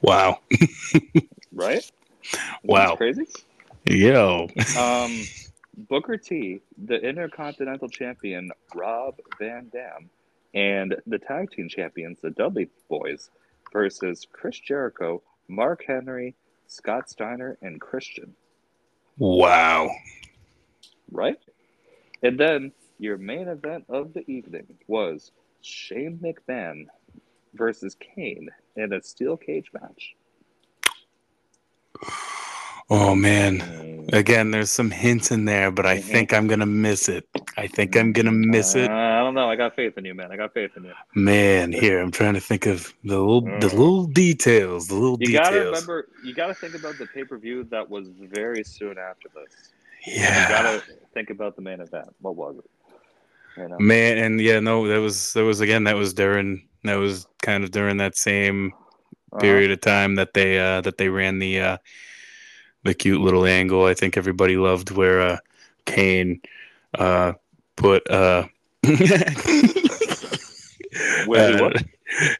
[0.00, 0.40] Wow.
[1.54, 1.88] Right?
[2.64, 2.96] Wow.
[2.98, 3.26] That's crazy.
[3.86, 4.48] Yo.
[4.78, 5.20] Um,
[5.76, 10.10] Booker T, the Intercontinental Champion Rob Van Dam,
[10.54, 13.30] and the Tag Team Champions, the Dudley Boyz,
[13.72, 16.34] versus Chris Jericho, Mark Henry,
[16.66, 18.34] Scott Steiner, and Christian.
[19.16, 19.90] Wow.
[21.10, 21.38] Right?
[22.22, 26.86] And then your main event of the evening was Shane McMahon
[27.54, 30.16] versus Kane in a steel cage match.
[32.94, 33.60] Oh man.
[33.60, 34.12] Mm.
[34.12, 36.02] Again, there's some hints in there, but I Mhm.
[36.02, 37.26] think I'm gonna miss it.
[37.56, 38.90] I think I'm gonna miss it.
[38.90, 39.48] Uh, I don't know.
[39.48, 40.30] I got faith in you, man.
[40.30, 40.92] I got faith in you.
[41.14, 43.78] Man, here I'm trying to think of the little the Uh.
[43.80, 45.48] little details, the little You details.
[45.48, 46.08] gotta remember.
[46.22, 49.70] You gotta think about the pay per view that was very soon after this.
[50.06, 50.42] yeah.
[50.42, 50.82] You gotta
[51.14, 52.08] think about the main event.
[52.20, 52.70] What was it?
[53.56, 53.78] You know?
[53.78, 57.64] Man, and yeah, no, that was that was again that was during that was kind
[57.64, 58.72] of during that same
[59.32, 59.40] Uh-huh.
[59.40, 61.76] period of time that they uh that they ran the uh
[62.84, 63.84] the cute little angle.
[63.84, 65.36] I think everybody loved where uh
[65.86, 66.40] Kane
[66.98, 67.32] uh
[67.76, 68.44] put uh
[71.26, 71.76] Where uh, what?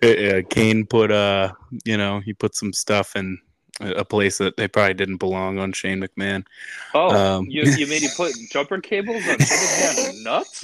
[0.02, 1.52] uh, Kane put uh
[1.84, 3.38] you know he put some stuff in
[3.80, 6.44] a place that they probably didn't belong on Shane McMahon.
[6.94, 10.60] Oh, Um, you, you made him put jumper cables on Shane nuts?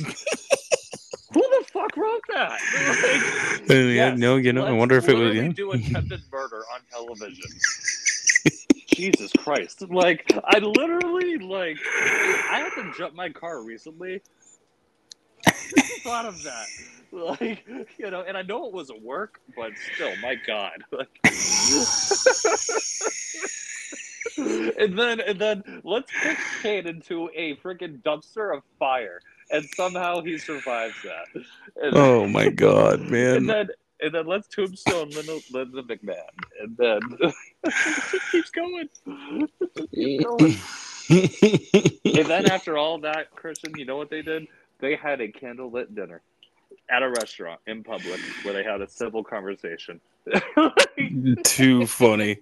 [1.33, 2.51] Who the fuck wrote that?
[2.51, 5.35] Like, Uh, yeah, yes, no, you know, I wonder if it was.
[5.35, 5.49] Yeah.
[5.49, 7.51] do attempted murder on television.
[8.99, 9.89] Jesus Christ!
[9.89, 14.21] Like, I literally like, I had to jump my car recently.
[15.47, 15.53] I
[16.03, 16.67] thought of that,
[17.13, 17.65] like,
[17.97, 20.83] you know, and I know it was at work, but still, my God.
[20.99, 21.09] Like,
[24.79, 29.21] and then, and then, let's pitch Kane into a freaking dumpster of fire,
[29.51, 31.27] and somehow he survives that.
[31.83, 33.47] And, Oh my god, and man!
[33.47, 33.69] then
[34.01, 36.31] and then let's tombstone Linda, Linda McMahon,
[36.61, 37.35] and then it
[38.11, 38.89] just keeps going.
[39.95, 40.57] Keeps going.
[42.15, 44.47] and then after all that, Christian, you know what they did?
[44.81, 46.21] They had a candlelit dinner
[46.91, 50.01] at a restaurant in public where they had a civil conversation.
[51.45, 52.39] Too funny,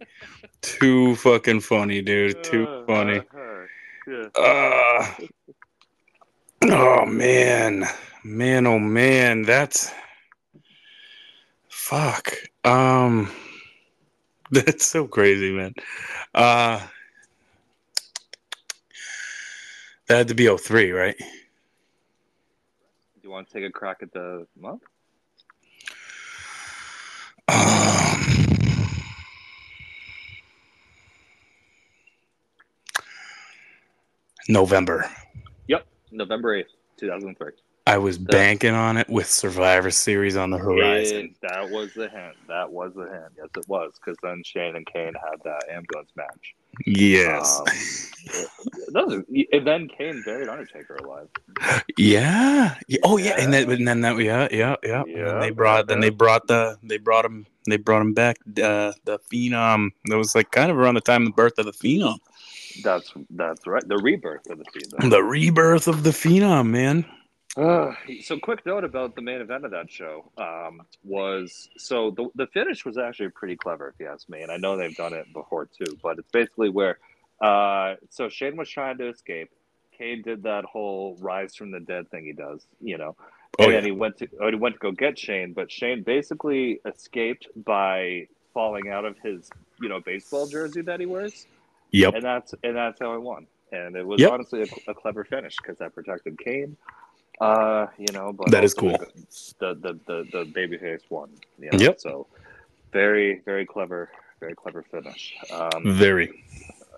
[0.60, 2.42] too fucking funny, dude.
[2.42, 3.20] Too Uh, funny.
[3.34, 4.30] uh.
[4.34, 5.06] Uh,
[6.64, 7.84] oh man,
[8.24, 9.92] man, oh man, that's
[11.86, 12.32] fuck.
[12.64, 13.30] Um,
[14.50, 15.72] that's so crazy, man.
[16.34, 16.84] Uh,
[20.08, 21.16] that had to be 03, right?
[21.18, 21.24] Do
[23.22, 24.82] you want to take a crack at the month?
[27.48, 28.88] Um,
[34.48, 35.08] November.
[35.68, 37.52] Yep, November eighth, two thousand three.
[37.86, 41.34] I was banking on it with Survivor Series on the horizon.
[41.42, 42.34] that was the hint.
[42.48, 43.32] That was the hint.
[43.36, 46.54] Yes, it was because then Shane and Kane had that ambulance match.
[46.84, 47.60] Yes.
[47.60, 48.46] Um,
[48.92, 49.22] those
[49.52, 51.28] and then Kane buried Undertaker alive.
[51.96, 52.74] yeah.
[52.88, 52.98] Yeah.
[53.04, 53.36] Oh yeah.
[53.38, 55.04] And then, and then that yeah yeah yeah.
[55.06, 58.92] And they brought then they brought the they brought him they brought him back uh,
[59.04, 59.90] the phenom.
[60.06, 62.18] That was like kind of around the time of the birth of the phenom.
[62.82, 63.86] That's that's right.
[63.86, 65.10] The rebirth of the Phenom.
[65.10, 67.06] The rebirth of the phenom, man.
[67.56, 67.92] Uh,
[68.22, 72.46] so quick note about the main event of that show um, was so the the
[72.48, 75.32] finish was actually pretty clever if you ask me, and I know they've done it
[75.32, 75.96] before too.
[76.02, 76.98] But it's basically where
[77.40, 79.50] uh, so Shane was trying to escape.
[79.96, 83.16] Kane did that whole rise from the dead thing he does, you know,
[83.58, 83.78] Oh and yeah.
[83.78, 87.48] then he went to oh, he went to go get Shane, but Shane basically escaped
[87.64, 89.48] by falling out of his
[89.80, 91.46] you know baseball jersey that he wears,
[91.92, 92.14] Yep.
[92.16, 93.46] and that's and that's how he won.
[93.72, 94.30] And it was Yep.
[94.30, 96.76] honestly a, a clever finish because that protected Kane.
[97.40, 98.96] Uh, you know, but That is cool.
[99.58, 101.30] The the the, the babyface won.
[101.58, 101.78] You know?
[101.78, 102.00] Yep.
[102.00, 102.26] So
[102.92, 104.10] very very clever,
[104.40, 105.34] very clever finish.
[105.52, 106.44] Um, Very.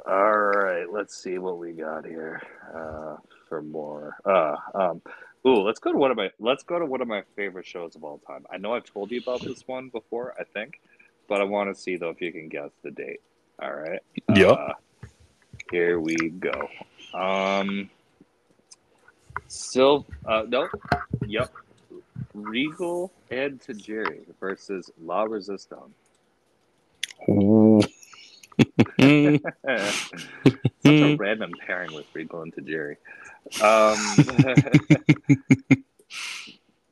[0.07, 2.41] all right, let's see what we got here
[2.75, 3.17] uh,
[3.49, 4.17] for more.
[4.25, 5.03] Uh, um,
[5.47, 7.97] ooh, let's go to one of my let's go to one of my favorite shows
[7.97, 8.47] of all time.
[8.51, 10.81] I know I've told you about this one before, I think,
[11.29, 13.21] but I want to see though if you can guess the date.
[13.61, 14.01] All right.
[14.35, 14.57] Yep.
[14.57, 14.73] Uh,
[15.73, 16.69] here we go.
[17.13, 17.91] Um,
[19.47, 20.69] Sil, uh, no,
[21.27, 21.53] yep.
[22.35, 25.95] Regal and Tajiri versus La Resistance.
[30.85, 32.97] Such a random pairing with Regal and Tajiri.
[33.63, 33.99] Um,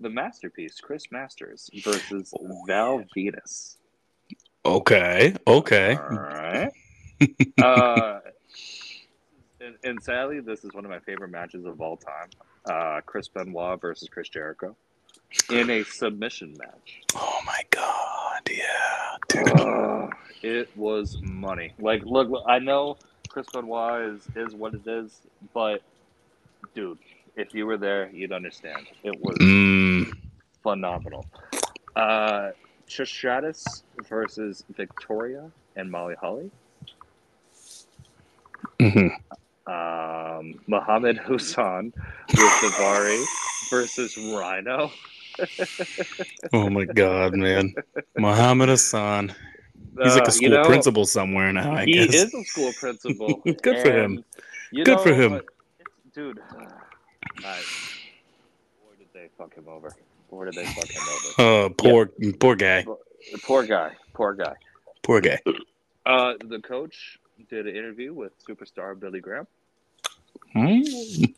[0.00, 2.32] the masterpiece, Chris Masters versus
[2.66, 3.76] Val Venis.
[4.64, 5.34] okay.
[5.46, 5.96] Okay.
[5.96, 6.70] All right.
[7.62, 8.20] uh,
[9.60, 12.28] and, and sadly, this is one of my favorite matches of all time.
[12.64, 14.74] Uh, Chris Benoit versus Chris Jericho
[15.50, 17.00] in a submission match.
[17.14, 18.40] Oh my god.
[18.50, 19.16] Yeah.
[19.28, 19.60] Dude.
[19.60, 20.10] Oh,
[20.42, 21.72] it was money.
[21.78, 22.96] Like, look, look, I know
[23.28, 25.20] Chris Benoit is, is what it is,
[25.54, 25.82] but
[26.74, 26.98] dude,
[27.36, 28.86] if you were there, you'd understand.
[29.02, 30.12] It was Mm,
[30.62, 31.26] phenomenal.
[31.94, 32.50] Uh,
[32.88, 36.50] Trish versus Victoria and Molly Holly.
[38.78, 39.10] mhm.
[39.66, 41.92] Um, Muhammad Hussein
[42.28, 43.24] with Davari
[43.70, 44.90] versus Rhino.
[46.52, 47.74] Oh my god, man.
[48.16, 49.34] Muhammad Hassan.
[50.02, 52.12] He's like Uh, a school you know, principal somewhere now, I he guess.
[52.12, 53.34] He is a school principal.
[53.62, 54.24] Good for him.
[54.72, 55.32] and, Good for him.
[55.32, 55.46] but-
[56.14, 56.38] Dude,
[57.44, 57.60] I,
[58.80, 59.92] boy, did they fuck him over.
[60.30, 61.34] Boy, did they fuck him over.
[61.38, 62.06] Oh, poor
[62.40, 62.84] poor guy.
[63.42, 63.92] Poor guy.
[64.14, 64.54] Poor guy.
[65.02, 65.38] Poor guy.
[66.06, 67.18] Uh, the coach
[67.50, 69.46] did an interview with superstar Billy Graham.
[70.54, 71.34] Mm.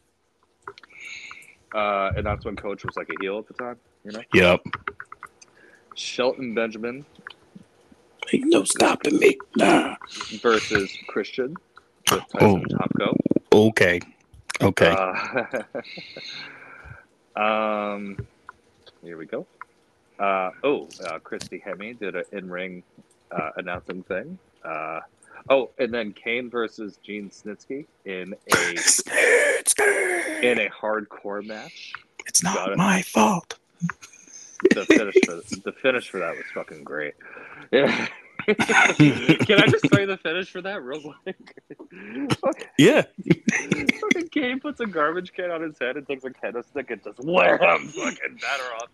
[1.75, 4.23] Uh, and that's when coach was like a heel at the time, you know?
[4.33, 4.61] Yep.
[5.95, 7.05] Shelton Benjamin
[8.33, 9.39] Ain't no stopping me.
[9.57, 9.97] Nah.
[10.43, 11.57] versus Christian
[12.11, 12.21] Oh.
[12.71, 13.17] Tomko.
[13.53, 14.01] Okay.
[14.61, 14.91] Okay.
[14.91, 15.63] Uh,
[17.41, 18.17] um,
[19.03, 19.47] here we go.
[20.19, 22.83] Uh, oh, uh, Christy Hemme did an in-ring
[23.31, 24.39] uh, announcing thing.
[25.51, 30.43] Oh, and then Kane versus Gene Snitsky in a Snitsky!
[30.43, 31.93] in a hardcore match.
[32.27, 32.79] It's Got not it.
[32.79, 33.59] my fault.
[34.75, 37.15] The finish for the finish for that was fucking great.
[37.71, 38.07] Yeah.
[38.49, 38.57] Can
[39.63, 41.37] I just tell you the finish for that real quick?
[42.79, 43.03] Yeah.
[44.01, 47.03] fucking Kane puts a garbage can on his head and takes a kendo stick and
[47.03, 48.89] just wham, fucking batter off.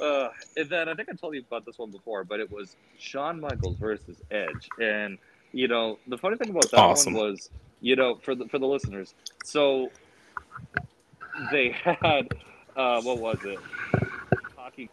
[0.00, 2.76] Uh, and then I think I told you about this one before, but it was
[2.98, 5.18] Shawn Michaels versus Edge, and
[5.52, 7.14] you know the funny thing about that Awesome.
[7.14, 9.92] one was, you know, for the for the listeners, so
[11.52, 12.28] they had
[12.76, 13.60] uh, what was it?
[14.56, 14.90] Hockey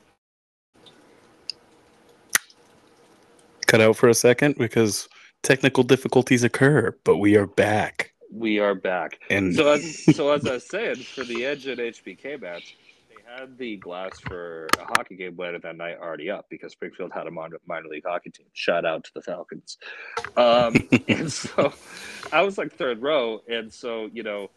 [3.67, 5.09] Cut out for a second because
[5.43, 8.13] technical difficulties occur, but we are back.
[8.31, 9.19] we are back.
[9.29, 9.85] And So as
[10.15, 12.77] so as I was saying, for the Edge and HBK match,
[13.35, 17.27] had the glass for a hockey game later that night already up because Springfield had
[17.27, 18.45] a minor, minor league hockey team.
[18.53, 19.77] Shout out to the Falcons.
[20.35, 20.75] Um,
[21.07, 21.73] and so
[22.31, 24.49] I was like third row, and so you know,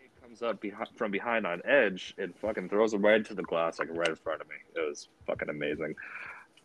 [0.00, 3.42] he comes up behind, from behind on Edge and fucking throws him right into the
[3.42, 4.56] glass, like right in front of me.
[4.74, 5.94] It was fucking amazing.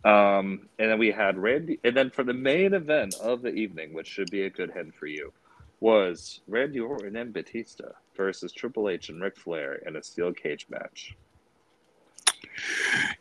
[0.05, 3.93] Um, and then we had Randy, and then for the main event of the evening,
[3.93, 5.33] which should be a good hint for you,
[5.79, 10.65] was Randy Orton and Batista versus Triple H and Ric Flair in a steel cage
[10.69, 11.15] match.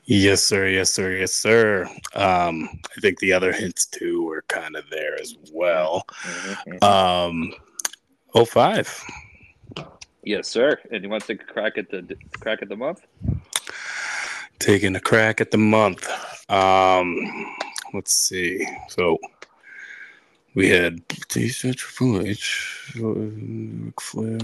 [0.04, 0.66] yes, sir.
[0.66, 1.12] Yes, sir.
[1.12, 1.86] Yes, sir.
[2.14, 6.06] Um, I think the other hints too were kind of there as well.
[6.82, 7.52] Um,
[8.34, 9.04] oh five.
[10.22, 10.78] Yes, sir.
[10.90, 13.06] And you want to take a crack at the crack at the month?
[14.58, 16.08] Taking a crack at the month.
[16.50, 17.54] Um,
[17.94, 18.66] let's see.
[18.88, 19.18] So
[20.56, 24.38] we had Batista, Triple H, Ric Flair.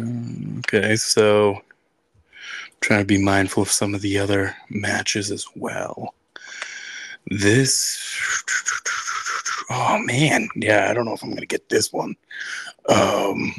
[0.59, 1.63] Okay, so
[2.83, 6.15] trying to be mindful of some of the other matches as well.
[7.29, 7.99] This,
[9.71, 12.15] oh man, yeah, I don't know if I'm gonna get this one.
[12.91, 13.55] Um,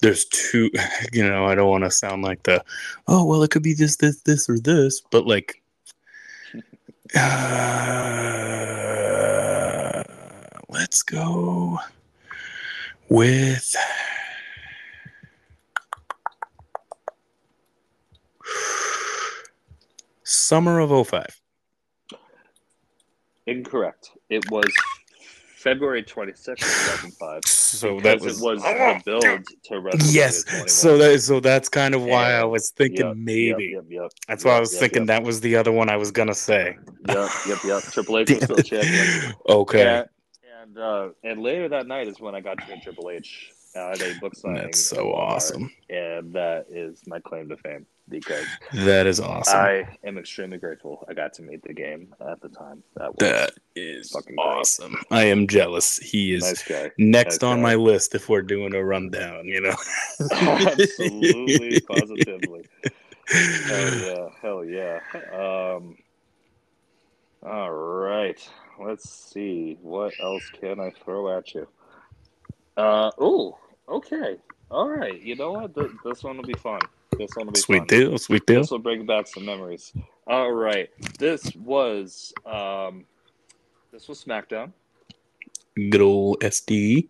[0.00, 0.70] there's two
[1.12, 2.64] you know i don't want to sound like the
[3.06, 5.62] oh well it could be this this this or this but like
[7.14, 7.22] uh,
[10.68, 11.78] let's go
[13.08, 13.74] with
[20.22, 21.40] summer of 05
[23.48, 24.10] Incorrect.
[24.28, 24.70] It was
[25.58, 27.44] February 26th, 2005.
[27.44, 29.22] so that was, it was the build
[29.64, 30.68] to WrestleMania yes 21.
[30.68, 34.10] so that so that's kind of why i was thinking Yep, maybe Yep, yep, yep.
[34.28, 35.08] that's why i was yep, thinking yep.
[35.08, 36.76] that was the other one i was gonna say
[37.08, 37.82] Yep, yep, yep.
[37.82, 39.34] Triple H was still champion.
[39.48, 40.08] okay And
[40.62, 44.00] and, uh, and later that night is when I got to meet Triple H at
[44.02, 44.62] a book signing.
[44.62, 49.56] that's so Walmart, awesome and that is my claim to fame because that is awesome
[49.58, 52.82] I am extremely grateful I got to meet the game at the time.
[52.96, 54.44] That was That is Fucking great.
[54.44, 54.96] awesome.
[55.10, 55.98] I am jealous.
[55.98, 56.90] He is nice guy.
[56.98, 57.62] next nice on guy.
[57.62, 59.74] my list if we're doing a rundown, you know.
[60.32, 62.64] Absolutely, positively.
[63.28, 65.00] Hell yeah, hell yeah.
[65.32, 65.96] Um,
[67.42, 68.50] all right,
[68.80, 69.78] let's see.
[69.82, 71.68] What else can I throw at you?
[72.76, 74.36] Uh, oh, okay.
[74.70, 75.20] All right.
[75.20, 75.74] You know what?
[75.74, 76.80] Th- this one will be fun.
[77.16, 77.86] This one will be Sweet fun.
[77.86, 78.60] deal, sweet deal.
[78.60, 79.92] This will bring back some memories.
[80.26, 80.88] All right.
[81.18, 83.04] This was um,
[83.92, 84.72] this was SmackDown
[85.74, 87.08] Good old SD.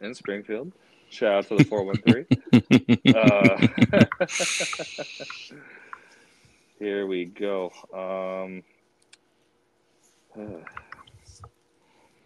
[0.00, 0.72] in Springfield.
[1.10, 2.24] Shout out to the four one three.
[3.14, 3.66] Uh,
[6.78, 7.70] here we go.
[7.92, 8.62] Um,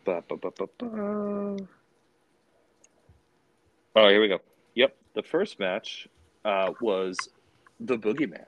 [0.05, 0.51] ba, ba, ba.
[3.97, 4.39] Oh, here we go.
[4.75, 6.07] Yep, the first match
[6.45, 7.17] uh, was
[7.81, 8.45] the Boogeyman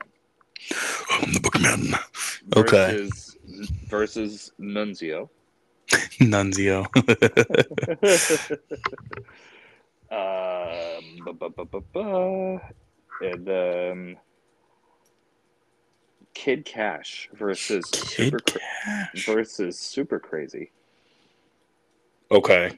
[1.11, 1.93] I'm the bookman.
[2.55, 2.93] Okay.
[2.93, 3.37] versus
[3.87, 5.29] versus Nunzio.
[6.19, 6.85] Nunzio.
[10.11, 11.21] um.
[13.19, 14.17] And then
[16.33, 19.25] Kid Kash versus Super Kid Cra- Cash.
[19.25, 20.71] versus Super Crazy.
[22.29, 22.77] Okay.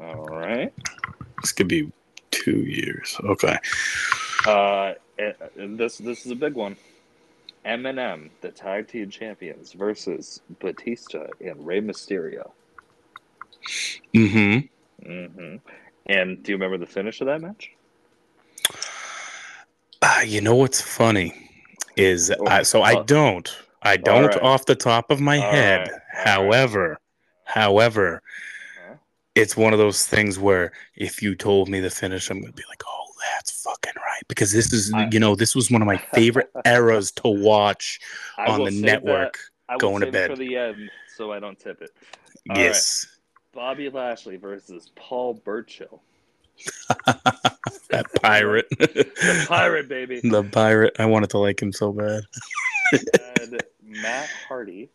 [0.00, 0.72] All right.
[1.40, 1.90] This could be
[2.30, 3.16] two years.
[3.24, 3.58] Okay.
[4.46, 4.94] Uh,
[5.56, 6.76] this this is a big one.
[7.64, 12.50] MNM, the tag team champions, versus Batista and Rey Mysterio.
[14.14, 14.66] Mm-hmm.
[15.10, 15.56] Mm-hmm.
[16.06, 17.70] And do you remember the finish of that match?
[20.02, 21.32] Uh, you know what's funny
[21.96, 23.50] is Oh, I, so I uh, don't
[23.82, 24.42] I don't right.
[24.42, 25.88] off the top of my All head.
[25.88, 25.90] right,
[26.26, 26.60] all right.
[26.60, 26.98] However,
[27.44, 28.22] however,
[28.74, 28.96] Huh?
[29.34, 32.62] it's one of those things where if you told me the finish, I'm gonna be
[32.68, 32.93] like, oh,
[33.44, 34.22] That's fucking right.
[34.28, 38.00] Because this is, I- you know, this was one of my favorite eras to watch
[38.38, 39.38] on the that- network.
[39.70, 40.30] Will going to bed.
[40.30, 41.90] for the end, so I don't tip it.
[42.50, 42.64] All right.
[42.64, 43.06] yes.
[43.52, 46.02] Bobby Lashley versus Paul Burchill,
[47.88, 48.66] That pirate.
[48.78, 50.96] the Pirate baby, the pirate.
[50.98, 52.22] I wanted to like him so bad.
[53.86, 54.90] Matt Hardy,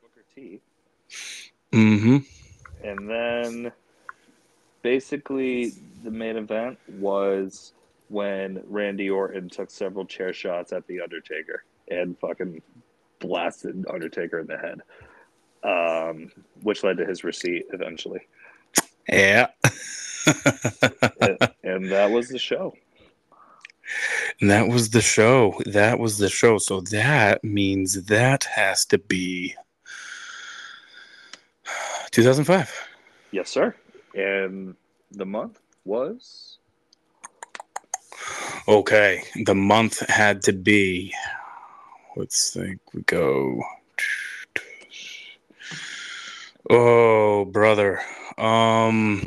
[0.00, 0.60] Booker T,
[1.72, 2.18] Mm-hmm.
[2.86, 3.72] and then
[4.82, 5.72] basically
[6.02, 7.72] the main event was
[8.08, 12.60] when Randy Orton took several chair shots at the Undertaker and fucking
[13.20, 14.82] blasted Undertaker in the head,
[15.62, 16.30] um,
[16.62, 18.20] which led to his receipt eventually.
[19.08, 19.48] Yeah.
[21.20, 22.74] and, and that was the show.
[24.40, 25.60] And that was the show.
[25.66, 26.58] That was the show.
[26.58, 29.54] So that means that has to be
[32.10, 32.88] 2005.
[33.32, 33.74] Yes, sir.
[34.14, 34.76] And
[35.10, 36.58] the month was
[38.68, 39.22] Okay.
[39.44, 41.12] The month had to be.
[42.16, 42.80] Let's think.
[42.94, 43.62] We go.
[46.70, 48.00] Oh, brother.
[48.38, 49.22] Um.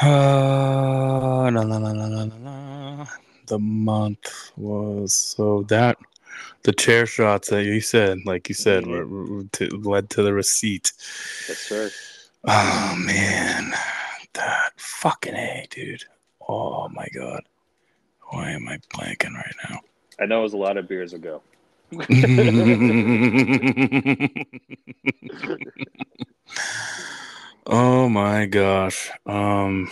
[0.00, 3.06] Uh, no, no, no, no, no, no, no.
[3.46, 5.98] The month was so that
[6.62, 10.32] the chair shots that you said, like you said, were, were to, led to the
[10.32, 10.92] receipt.
[11.48, 11.90] yes, sir.
[12.44, 13.72] Oh man,
[14.32, 16.02] that fucking a, dude.
[16.48, 17.44] Oh my god,
[18.30, 19.78] why am I blanking right now?
[20.20, 21.40] I know it was a lot of beers ago.
[27.66, 29.10] oh my gosh.
[29.26, 29.90] Um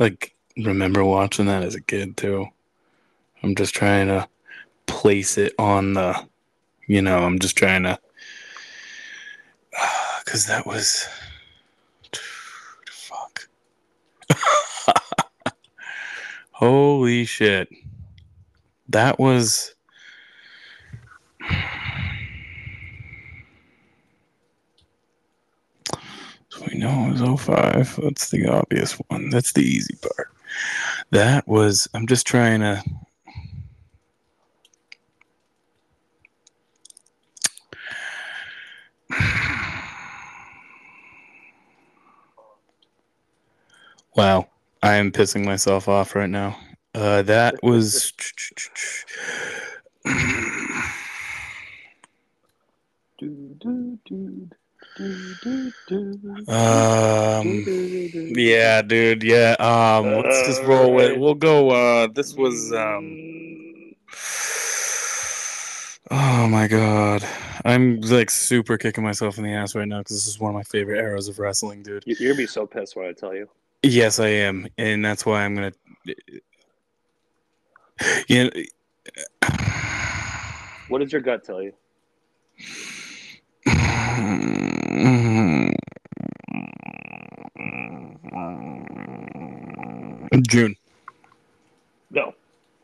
[0.00, 2.48] like remember watching that as a kid too.
[3.42, 4.28] I'm just trying to
[4.86, 6.26] place it on the
[6.88, 8.00] you know, I'm just trying to
[10.30, 11.08] cuz that was
[12.90, 13.48] fuck.
[16.52, 17.68] Holy shit.
[18.88, 19.74] That was
[26.50, 28.00] So we know it was 05.
[28.02, 29.30] That's the obvious one.
[29.30, 30.28] That's the easy part.
[31.10, 32.82] That was, I'm just trying to.
[44.16, 44.48] Wow.
[44.82, 46.58] I am pissing myself off right now.
[46.94, 48.12] Uh, that was.
[56.48, 57.64] Um,
[58.36, 59.22] yeah, dude.
[59.22, 59.56] Yeah.
[59.58, 61.18] Um, let's just roll with.
[61.18, 61.70] We'll go.
[61.70, 62.72] Uh, this was.
[62.72, 63.94] Um.
[66.12, 67.24] Oh my god,
[67.64, 70.56] I'm like super kicking myself in the ass right now because this is one of
[70.56, 72.02] my favorite eras of wrestling, dude.
[72.04, 73.48] You're gonna be so pissed when I tell you.
[73.82, 75.72] Yes, I am, and that's why I'm gonna.
[78.28, 78.50] You know,
[80.88, 81.72] What does your gut tell you?
[90.48, 90.76] June.
[92.10, 92.34] No.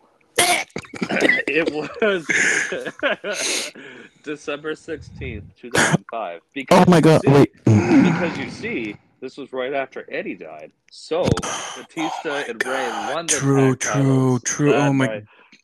[0.39, 2.27] it was
[4.23, 6.41] December 16th, 2005.
[6.55, 7.23] Because Oh my god!
[7.23, 7.53] see- Wait.
[7.65, 10.73] Because you see, this was right after Eddie died.
[10.91, 11.25] So
[11.77, 14.73] Batista and Rey won the Oh True, true, titles true.
[14.73, 15.23] that Oh my-.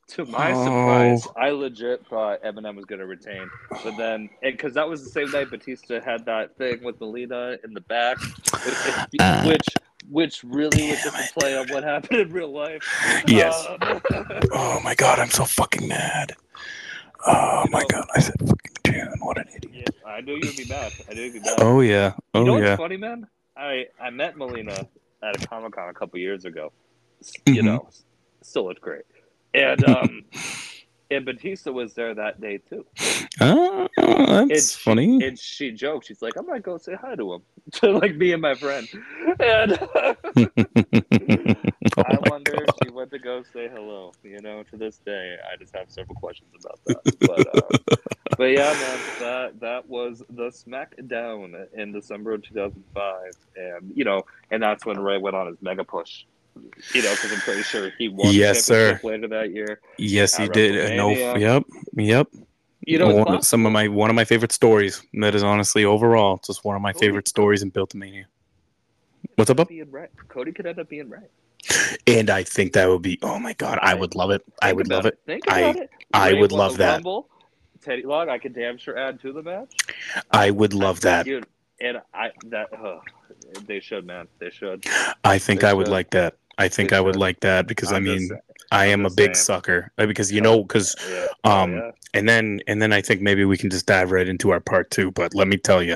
[0.08, 0.64] To my Oh.
[0.64, 3.48] surprise, I legit thought MNM was going to retain,
[3.82, 7.72] but then, because that was the same night Batista had that thing with Melina in
[7.72, 9.66] the back, which, Uh, which,
[10.10, 12.82] which really was just a play on what happened in real life.
[13.26, 13.64] Yes.
[13.80, 14.00] Uh,
[14.52, 15.18] Oh my god!
[15.18, 16.34] I'm so fucking mad.
[17.26, 18.06] Oh my know- god!
[18.14, 19.14] I said fucking June.
[19.20, 19.88] What an idiot.
[20.04, 20.92] yeah, I knew you'd be mad.
[21.10, 21.54] I knew you'd be mad.
[21.58, 22.12] Oh yeah.
[22.34, 22.76] Oh You Oh know what's yeah.
[22.76, 23.26] funny, man?
[23.62, 24.86] I I met Melina
[25.22, 26.72] at a Comic Con a couple years ago.
[27.46, 27.64] You Mhm.
[27.64, 27.88] know,
[28.42, 29.04] still looked great,
[29.54, 30.24] and um,
[31.10, 32.84] and Batista was there that day too.
[33.40, 35.24] Oh, that's It's- funny.
[35.24, 37.42] And she joked, she's like, "I might go say hi to him,"
[37.74, 38.88] to like me and my friend.
[39.38, 39.78] And
[41.98, 42.62] Oh I wonder God.
[42.68, 44.12] if she went to go say hello.
[44.24, 47.18] You know, to this day, I just have several questions about that.
[47.20, 47.96] But, uh,
[48.36, 54.22] but yeah, man, that that was the SmackDown in December of 2005, and you know,
[54.50, 56.24] and that's when Rey went on his mega push.
[56.94, 59.00] You know, because I'm pretty sure he won Yes, sir.
[59.02, 59.80] later that year.
[59.96, 60.92] Yes, he did.
[60.92, 61.64] Uh, No, yep,
[61.94, 62.28] yep.
[62.86, 65.02] You know, One- some of my one of my favorite stories.
[65.14, 67.06] That is honestly overall just one of my Cody.
[67.06, 68.26] favorite stories in Built Mania.
[69.36, 69.66] What's up?
[69.68, 70.10] Being right.
[70.28, 71.30] Cody could end up being right.
[72.06, 73.18] And I think that would be.
[73.22, 74.42] Oh my god, I would love it.
[74.60, 75.18] I would love it.
[75.24, 75.90] Think I- it.
[76.12, 76.94] I would love that.
[76.94, 77.28] Rumble.
[77.82, 79.72] Teddy Long, I could damn sure add to the match.
[80.30, 81.24] I would love that.
[81.26, 81.46] Dude,
[81.80, 83.00] and I that uh,
[83.66, 84.28] they should, man.
[84.38, 84.84] They should.
[85.24, 86.36] I think They I would like that.
[86.58, 87.20] I think They I would should.
[87.20, 88.40] like that because i I'm just mean saying.
[88.70, 89.44] I I'm a big saying.
[89.44, 91.26] sucker because you know because Yeah.
[91.44, 91.90] um yeah.
[92.14, 94.90] and then and then I think maybe we can just dive right into our part
[94.90, 95.10] two.
[95.10, 95.94] But let me tell you,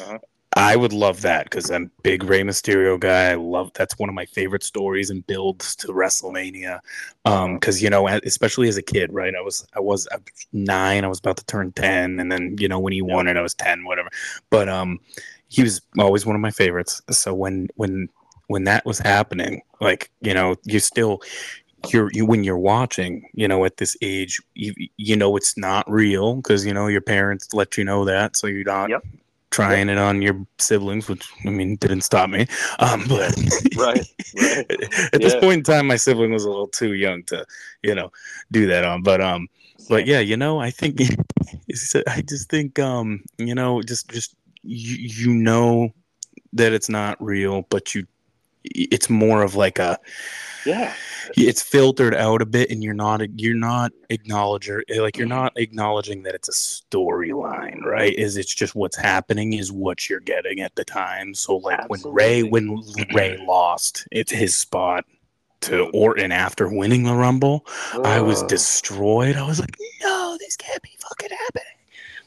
[0.00, 0.18] Uh-huh.
[0.56, 3.30] I would love that because I'm big Rey Mysterio guy.
[3.30, 6.80] I love that's one of my favorite stories and builds to WrestleMania.
[7.24, 9.34] Um, because you know, especially as a kid, right?
[9.36, 11.04] I was I was I was nine.
[11.04, 13.42] I was about to turn ten, and then you know when he won it, I
[13.42, 14.08] was ten, whatever.
[14.50, 15.00] But um,
[15.48, 17.02] he was always one of my favorites.
[17.10, 18.08] So when when
[18.46, 21.20] when that was happening, like you know, you still
[21.90, 25.88] you're you when you're watching, you know, at this age, you you know it's not
[25.90, 29.04] real because you know your parents let you know that, so you're not Yep.
[29.50, 32.46] Trying it on your siblings, which I mean didn't stop me.
[32.78, 33.34] Um, but
[33.76, 34.70] Right, right.
[35.12, 37.46] at this point in time, my sibling was a little too young to
[37.82, 38.12] you know
[38.50, 39.02] do that on.
[39.02, 39.48] But um,
[39.88, 41.00] but yeah, you know, I think
[42.06, 45.92] I just think um, you know, just just you you know
[46.52, 48.06] that it's not real, but you
[48.64, 49.98] it's more of like a
[50.68, 50.94] yeah,
[51.36, 55.52] it's filtered out a bit and you're not you're not acknowledger eh, like you're not
[55.56, 60.60] acknowledging that it's a storyline right is it's just what's happening is what you're getting
[60.60, 62.80] at the time so like when ray when
[63.14, 65.04] ray lost it's his spot
[65.60, 67.66] to orton after winning the rumble
[68.04, 71.64] i was destroyed i was like no this can't be fucking happening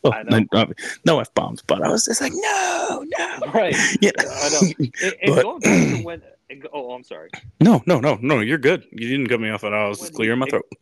[0.04, 0.46] well, I know.
[0.52, 0.66] no, uh,
[1.06, 3.76] no f-bombs but i was just like no no right.
[4.02, 4.62] yeah I know.
[4.80, 4.92] And
[5.36, 6.22] But- going back to when.
[6.74, 7.30] Oh, I'm sorry.
[7.60, 10.00] no no no no you're good you didn't cut me off at all i was
[10.00, 10.66] just clearing my throat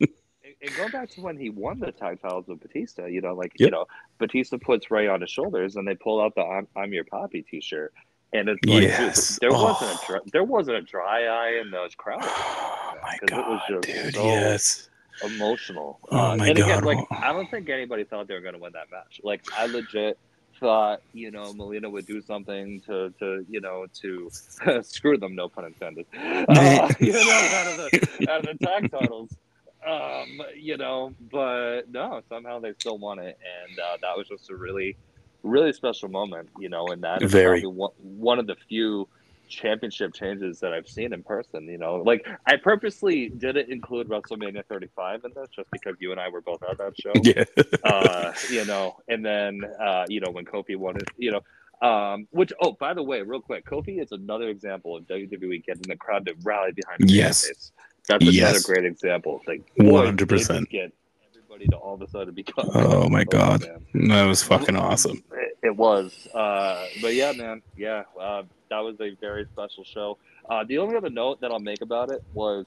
[0.62, 3.52] And- going back to when he won the tag titles with Batista, you know, like
[3.58, 3.86] you know,
[4.18, 7.46] Batista puts Rey on his shoulders, and they pull out the "I'm, I'm Your Papi"
[7.46, 7.94] T-shirt,
[8.34, 9.64] and it's like, dude, there Oh.
[9.64, 12.26] wasn't a dry, there wasn't a dry eye in those crowds.
[12.28, 14.14] Oh my 'Cause it was god, just dude!
[14.16, 14.90] so- yes.
[15.24, 15.98] emotional.
[16.10, 16.84] Oh Uh, my and again, God.
[16.84, 19.18] like I don't think anybody thought they were going to win that match.
[19.24, 20.18] Like I legit
[20.60, 24.30] thought, you know, Melina would do something to, to you know, to
[24.82, 25.34] screw them.
[25.34, 26.06] No pun intended.
[26.50, 29.30] Uh, you know, out of the out of the tag titles.
[29.86, 33.38] Um, you know, but no, somehow they still won it,
[33.68, 34.96] and uh, that was just a really,
[35.42, 36.50] really special moment.
[36.58, 37.64] You know, and that is Very.
[37.64, 39.08] one, one of the few
[39.50, 41.66] championship changes that I've seen in person.
[41.68, 46.20] You know, like I purposely didn't include WrestleMania 35 in this just because you and
[46.20, 47.12] I were both at that show.
[47.22, 47.44] Yeah.
[47.84, 51.40] uh, you know, and then uh, you know when Kofi won it, you know.
[51.82, 55.82] Um, which oh, by the way, real quick, Kofi is another example of WWE getting
[55.88, 56.98] the crowd to rally behind.
[57.00, 57.72] the Yes.
[58.06, 58.62] that's another Yes.
[58.64, 59.38] great example.
[59.38, 60.28] It's like 100%.
[60.60, 60.92] boy, Get
[61.50, 62.70] everybody to all of a sudden become.
[62.74, 63.64] Oh my God.
[63.92, 64.08] man.
[64.08, 65.22] That was fucking awesome.
[65.32, 70.18] It, it was, uh, but yeah, man, yeah, uh, that was a very special show.
[70.48, 72.66] Uh, the only other note that I'll make about it was,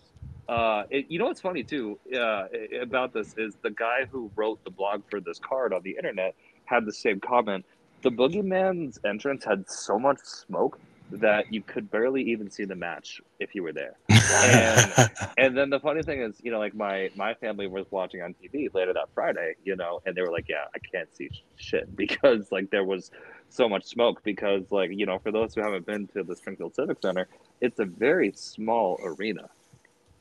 [0.50, 2.46] uh, it, you know, what's funny too uh,
[2.82, 6.36] about this is the guy who wrote the blog for this card on the internet
[6.66, 7.66] had the same comment.
[8.02, 10.78] The Boogeyman's entrance had so much smoke
[11.20, 13.96] that you could barely even see the match if you were there.
[14.10, 18.22] And- And then the funny thing is, you know, like my my family was watching
[18.22, 21.30] on TV later that Friday, you know, and they were like, "Yeah, I can't see
[21.56, 23.12] shit because like there was
[23.50, 26.76] so much smoke." Because like you know, for those who haven't been to the Springfield
[26.76, 27.28] Civic Center,
[27.62, 29.50] it's a very small arena,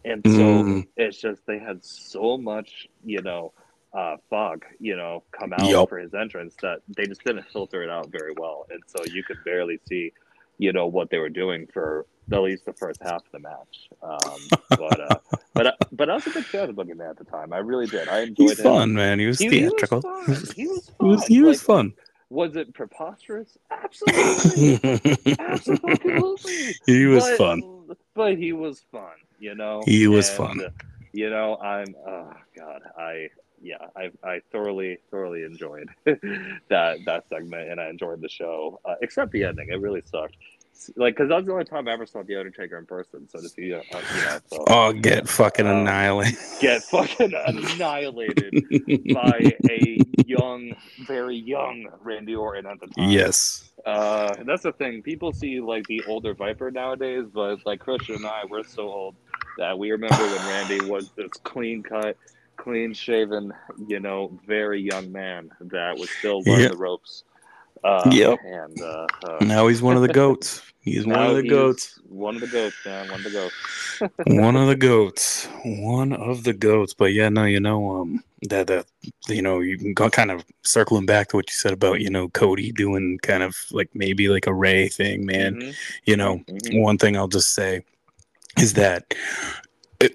[0.05, 0.31] and so
[0.65, 0.87] Mm.
[0.97, 3.53] it's just they had so much, you know,
[3.95, 5.89] uh, fog, you know, come out Yup.
[5.91, 9.23] for his entrance that they just didn't filter it out very well, and so you
[9.23, 10.13] could barely see,
[10.59, 13.89] you know, what they were doing for at least the first half of the match.
[14.03, 14.41] Um,
[14.71, 15.19] but uh,
[15.55, 17.53] but I- but I was a big fan of Boogeyman at the time.
[17.53, 18.09] I really did.
[18.09, 18.65] I enjoyed He's him.
[18.65, 19.19] fun, man.
[19.19, 20.01] He was He, he was theatrical.
[20.03, 20.25] fun.
[20.57, 21.09] He was He fun.
[21.09, 21.93] was, he was Like, fun.
[22.31, 23.59] Was it preposterous?
[23.71, 25.37] Absolutely.
[25.39, 26.75] Absolutely.
[26.87, 27.63] he was But- fun.
[28.15, 29.83] But he was fun, you know.
[29.87, 30.61] He was And, fun.
[31.15, 33.29] You know, I'm oh god, I
[33.63, 38.95] yeah, I I thoroughly thoroughly enjoyed that that segment, and I enjoyed the show, uh,
[39.03, 39.69] except the ending.
[39.71, 40.37] It really sucked.
[40.97, 43.29] Like, because that was the only time I ever saw the Undertaker in person.
[43.29, 46.35] So to see, uh, you know, so Oh, get fucking Um, annihilated.
[46.61, 48.53] get fucking annihilated
[49.15, 50.75] by a young,
[51.07, 53.11] very young Randy Orton at the time.
[53.11, 53.71] yes.
[53.87, 55.03] Uh, and that's the thing.
[55.03, 59.15] People see like the older Viper nowadays, but like Christian and I, we're so old
[59.59, 62.17] that we remember when Randy was this clean cut,
[62.57, 63.53] clean shaven,
[63.87, 66.71] you know, very young man that was still learning Yep.
[66.73, 67.25] the ropes.
[67.85, 68.39] Uh, Yep.
[68.45, 70.63] And uh, uh, Now he's one of the goats.
[70.81, 71.99] He's one of the goats.
[72.09, 73.09] One of the goats, man.
[73.09, 74.03] One of the goats.
[74.27, 75.47] one of the goats.
[75.65, 76.93] One of the goats.
[76.95, 78.87] But yeah, no, you know, um, that that
[79.29, 82.11] you know, you can go kind of circling back to what you said about you
[82.11, 85.55] know Cody doing kind of like maybe like a Rey thing, man.
[85.57, 86.83] Mhm, You know, mhm.
[86.83, 87.85] one thing I'll just say
[88.59, 89.15] is that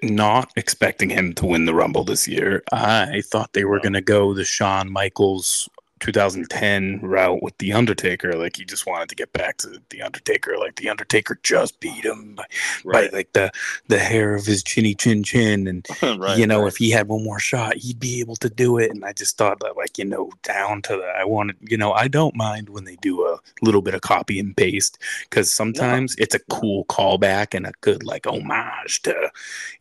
[0.03, 4.01] not expecting him to win the Rumble this year, I thought they were going to
[4.01, 5.69] go the Shawn Michaels
[5.99, 8.33] 2010 route with the Undertaker.
[8.33, 10.57] Like he just wanted to get back to the Undertaker.
[10.57, 12.45] Like the Undertaker just beat him by,
[12.83, 13.11] Right.
[13.11, 13.51] by like the
[13.87, 15.85] the hair of his chinny chin chin, and
[16.19, 16.37] right.
[16.37, 16.67] you know right.
[16.67, 18.91] if he had one more shot, he'd be able to do it.
[18.91, 21.91] And I just thought that like you know down to the I wanted you know
[21.93, 24.97] I don't mind when they do a little bit of copy and paste
[25.29, 29.31] because sometimes it's a cool callback and a good like homage to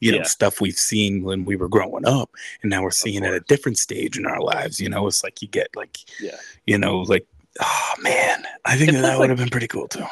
[0.01, 0.25] you know Yeah.
[0.25, 2.31] stuff we've seen when we were growing up
[2.63, 5.23] and now we're seeing it at a different stage in our lives you know it's
[5.23, 6.37] like you get like Yeah.
[6.67, 7.27] you know like
[7.61, 10.05] oh man i think It's that, would like- have been pretty cool too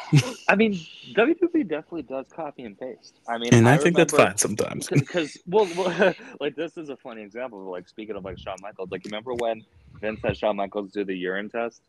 [0.47, 0.73] I mean,
[1.15, 3.19] WWE definitely does copy and paste.
[3.27, 6.95] I mean, and i, think that's fine sometimes because well, well like this is a
[6.97, 8.89] funny example of like speaking of like Shawn Michaels.
[8.91, 9.63] Like remember when
[9.99, 11.81] Vince had Shawn Michaels do the urine test,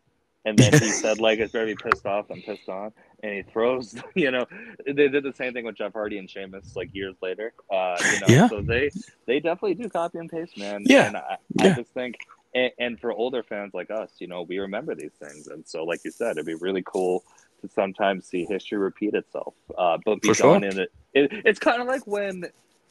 [0.46, 2.92] and then he said like it's very pissed off and pissed on,
[3.22, 3.94] and he throws.
[4.14, 4.46] You know,
[4.86, 7.52] they did the same thing with Jeff Hardy and Sheamus like years later.
[7.70, 8.48] Uh, you know, Yeah.
[8.48, 8.90] so they
[9.26, 10.82] they definitely do copy and paste, man.
[10.86, 11.08] Yeah.
[11.08, 11.72] and I, Yeah.
[11.72, 12.16] I just think.
[12.56, 15.84] And, and for older fans like us, you know, we remember these things, and so,
[15.84, 17.22] like you said, it'd be really cool
[17.60, 20.54] to sometimes see history repeat itself, uh, but be sure.
[20.54, 20.92] done in it.
[21.14, 22.44] it it's kind of like when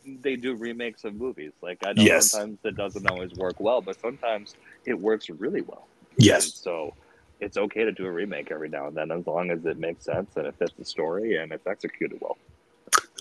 [0.05, 1.53] they do remakes of movies.
[1.63, 2.31] Like I know Yes.
[2.31, 4.55] sometimes it doesn't always work well, but sometimes
[4.85, 5.87] it works really well.
[6.17, 6.95] yes And so
[7.39, 10.05] it's okay to do a remake every now and then as long as it makes
[10.05, 12.37] sense and it fits the story and it's executed well.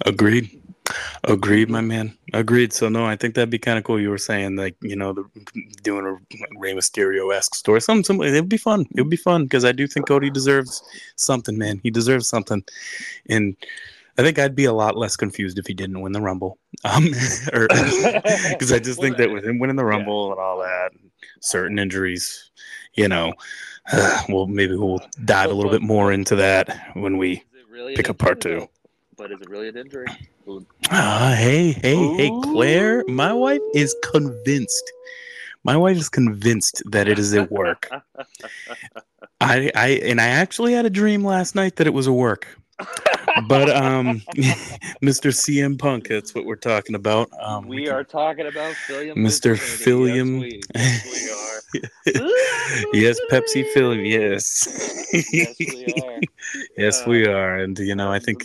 [0.04, 0.62] agreed
[1.28, 2.16] agreed my man.
[2.32, 2.72] Agreed.
[2.72, 4.00] So no i think that'd be kind of cool.
[4.00, 5.24] You were saying like you know the
[5.82, 7.80] doing a Rey Mysterio-esque story.
[7.80, 8.86] Some some it'd be fun.
[8.94, 10.82] It would be fun because i do think cody deserves
[11.16, 11.80] something man.
[11.82, 12.64] He deserves something.
[13.28, 13.56] And
[14.16, 16.58] I think I'd be a lot less confused if he didn't win the Rumble.
[16.84, 17.04] Um,
[17.46, 20.92] because I just think that with him winning the Rumble and all that,
[21.40, 22.50] certain injuries,
[22.94, 23.32] you know,
[24.28, 27.42] well, maybe we'll dive a little bit more into that when we.
[27.68, 28.68] Really pick up part two.
[29.16, 30.06] But is it really an injury?
[30.48, 30.66] Ooh.
[30.90, 34.92] Ah, hey, hey, hey, Claire, my wife is convinced.
[35.64, 37.88] My wife is convinced that it is at work.
[39.40, 42.46] I, I, and I actually had a dream last night that it was a work.
[43.48, 44.20] But um,
[45.02, 45.32] Mr.
[45.32, 47.30] CM Punk, that's what we're talking about.
[47.40, 49.14] Um, we can- are talking about Philium.
[49.16, 49.56] Mr.
[49.56, 50.40] Philium.
[50.74, 52.90] Yes, we, yes, we are.
[52.92, 54.10] yes, Pepsi Philly.
[54.10, 54.68] Yes.
[55.32, 56.20] yes, we are.
[56.76, 57.58] yes, we are.
[57.58, 58.44] And, you know, I think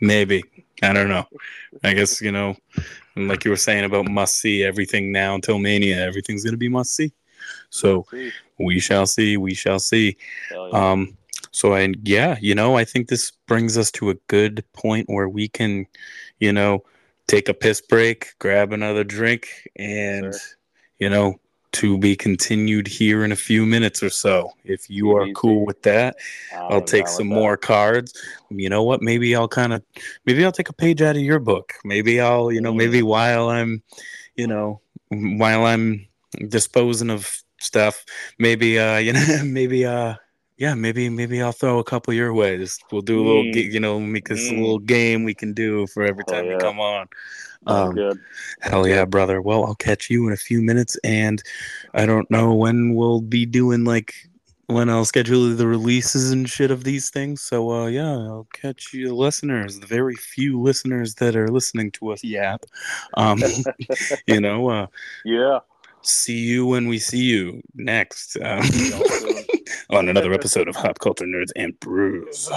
[0.00, 0.42] maybe.
[0.82, 1.26] I don't know.
[1.82, 2.56] I guess, you know,
[3.16, 6.68] like you were saying about must see, everything now until Mania, everything's going to be
[6.68, 7.12] must see.
[7.70, 8.06] So
[8.58, 9.36] we shall see.
[9.36, 10.16] We shall see.
[10.50, 10.68] Yeah.
[10.72, 11.16] Um,
[11.50, 15.28] so I, yeah, you know, I think this brings us to a good point where
[15.28, 15.86] we can,
[16.38, 16.84] you know,
[17.26, 20.40] take a piss break, grab another drink, and, Sure.
[20.98, 21.40] you know,
[21.80, 24.50] to be continued here in a few minutes or so.
[24.64, 26.16] If you are cool with that,
[26.54, 28.12] I'll take some more cards.
[28.50, 29.02] You know what?
[29.02, 29.82] Maybe I'll kind of,
[30.24, 31.74] maybe I'll take a page out of your book.
[31.84, 32.76] Maybe I'll, you know, Mm.
[32.78, 33.82] maybe while I'm,
[34.36, 36.06] you know, while I'm
[36.48, 38.04] disposing of stuff,
[38.38, 40.14] maybe, uh, you know, maybe, uh,
[40.58, 42.56] yeah, maybe, maybe I'll throw a couple your way.
[42.56, 43.72] Just we'll do a little, Mm.
[43.72, 44.58] you know, because a Mm.
[44.60, 46.58] little game we can do for every time you yeah.
[46.58, 47.08] come on.
[47.66, 48.20] Oh, Um, good.
[48.60, 49.42] Hell yeah, brother.
[49.42, 51.42] Well, I'll catch you in a few minutes, and
[51.94, 54.14] I don't know when we'll be doing like
[54.68, 57.40] when I'll schedule the releases and shit of these things.
[57.40, 62.10] So, uh, yeah, I'll catch you, listeners, the very few listeners that are listening to
[62.12, 62.64] us yap.
[63.14, 63.40] Um,
[64.26, 64.86] you know, uh,
[65.24, 65.60] Yeah.
[66.06, 68.62] See you when we see you next um,
[69.90, 72.50] on another episode of Hop Culture Nerds and Brews.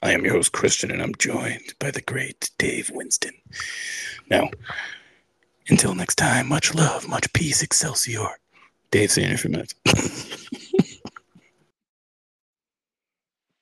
[0.00, 3.32] I am your host, Christian, and I'm joined by the great Dave Winston.
[4.30, 4.48] Now,
[5.68, 8.28] until next time, much love, much peace, Excelsior.
[8.90, 9.74] Dave, see you in a few minutes.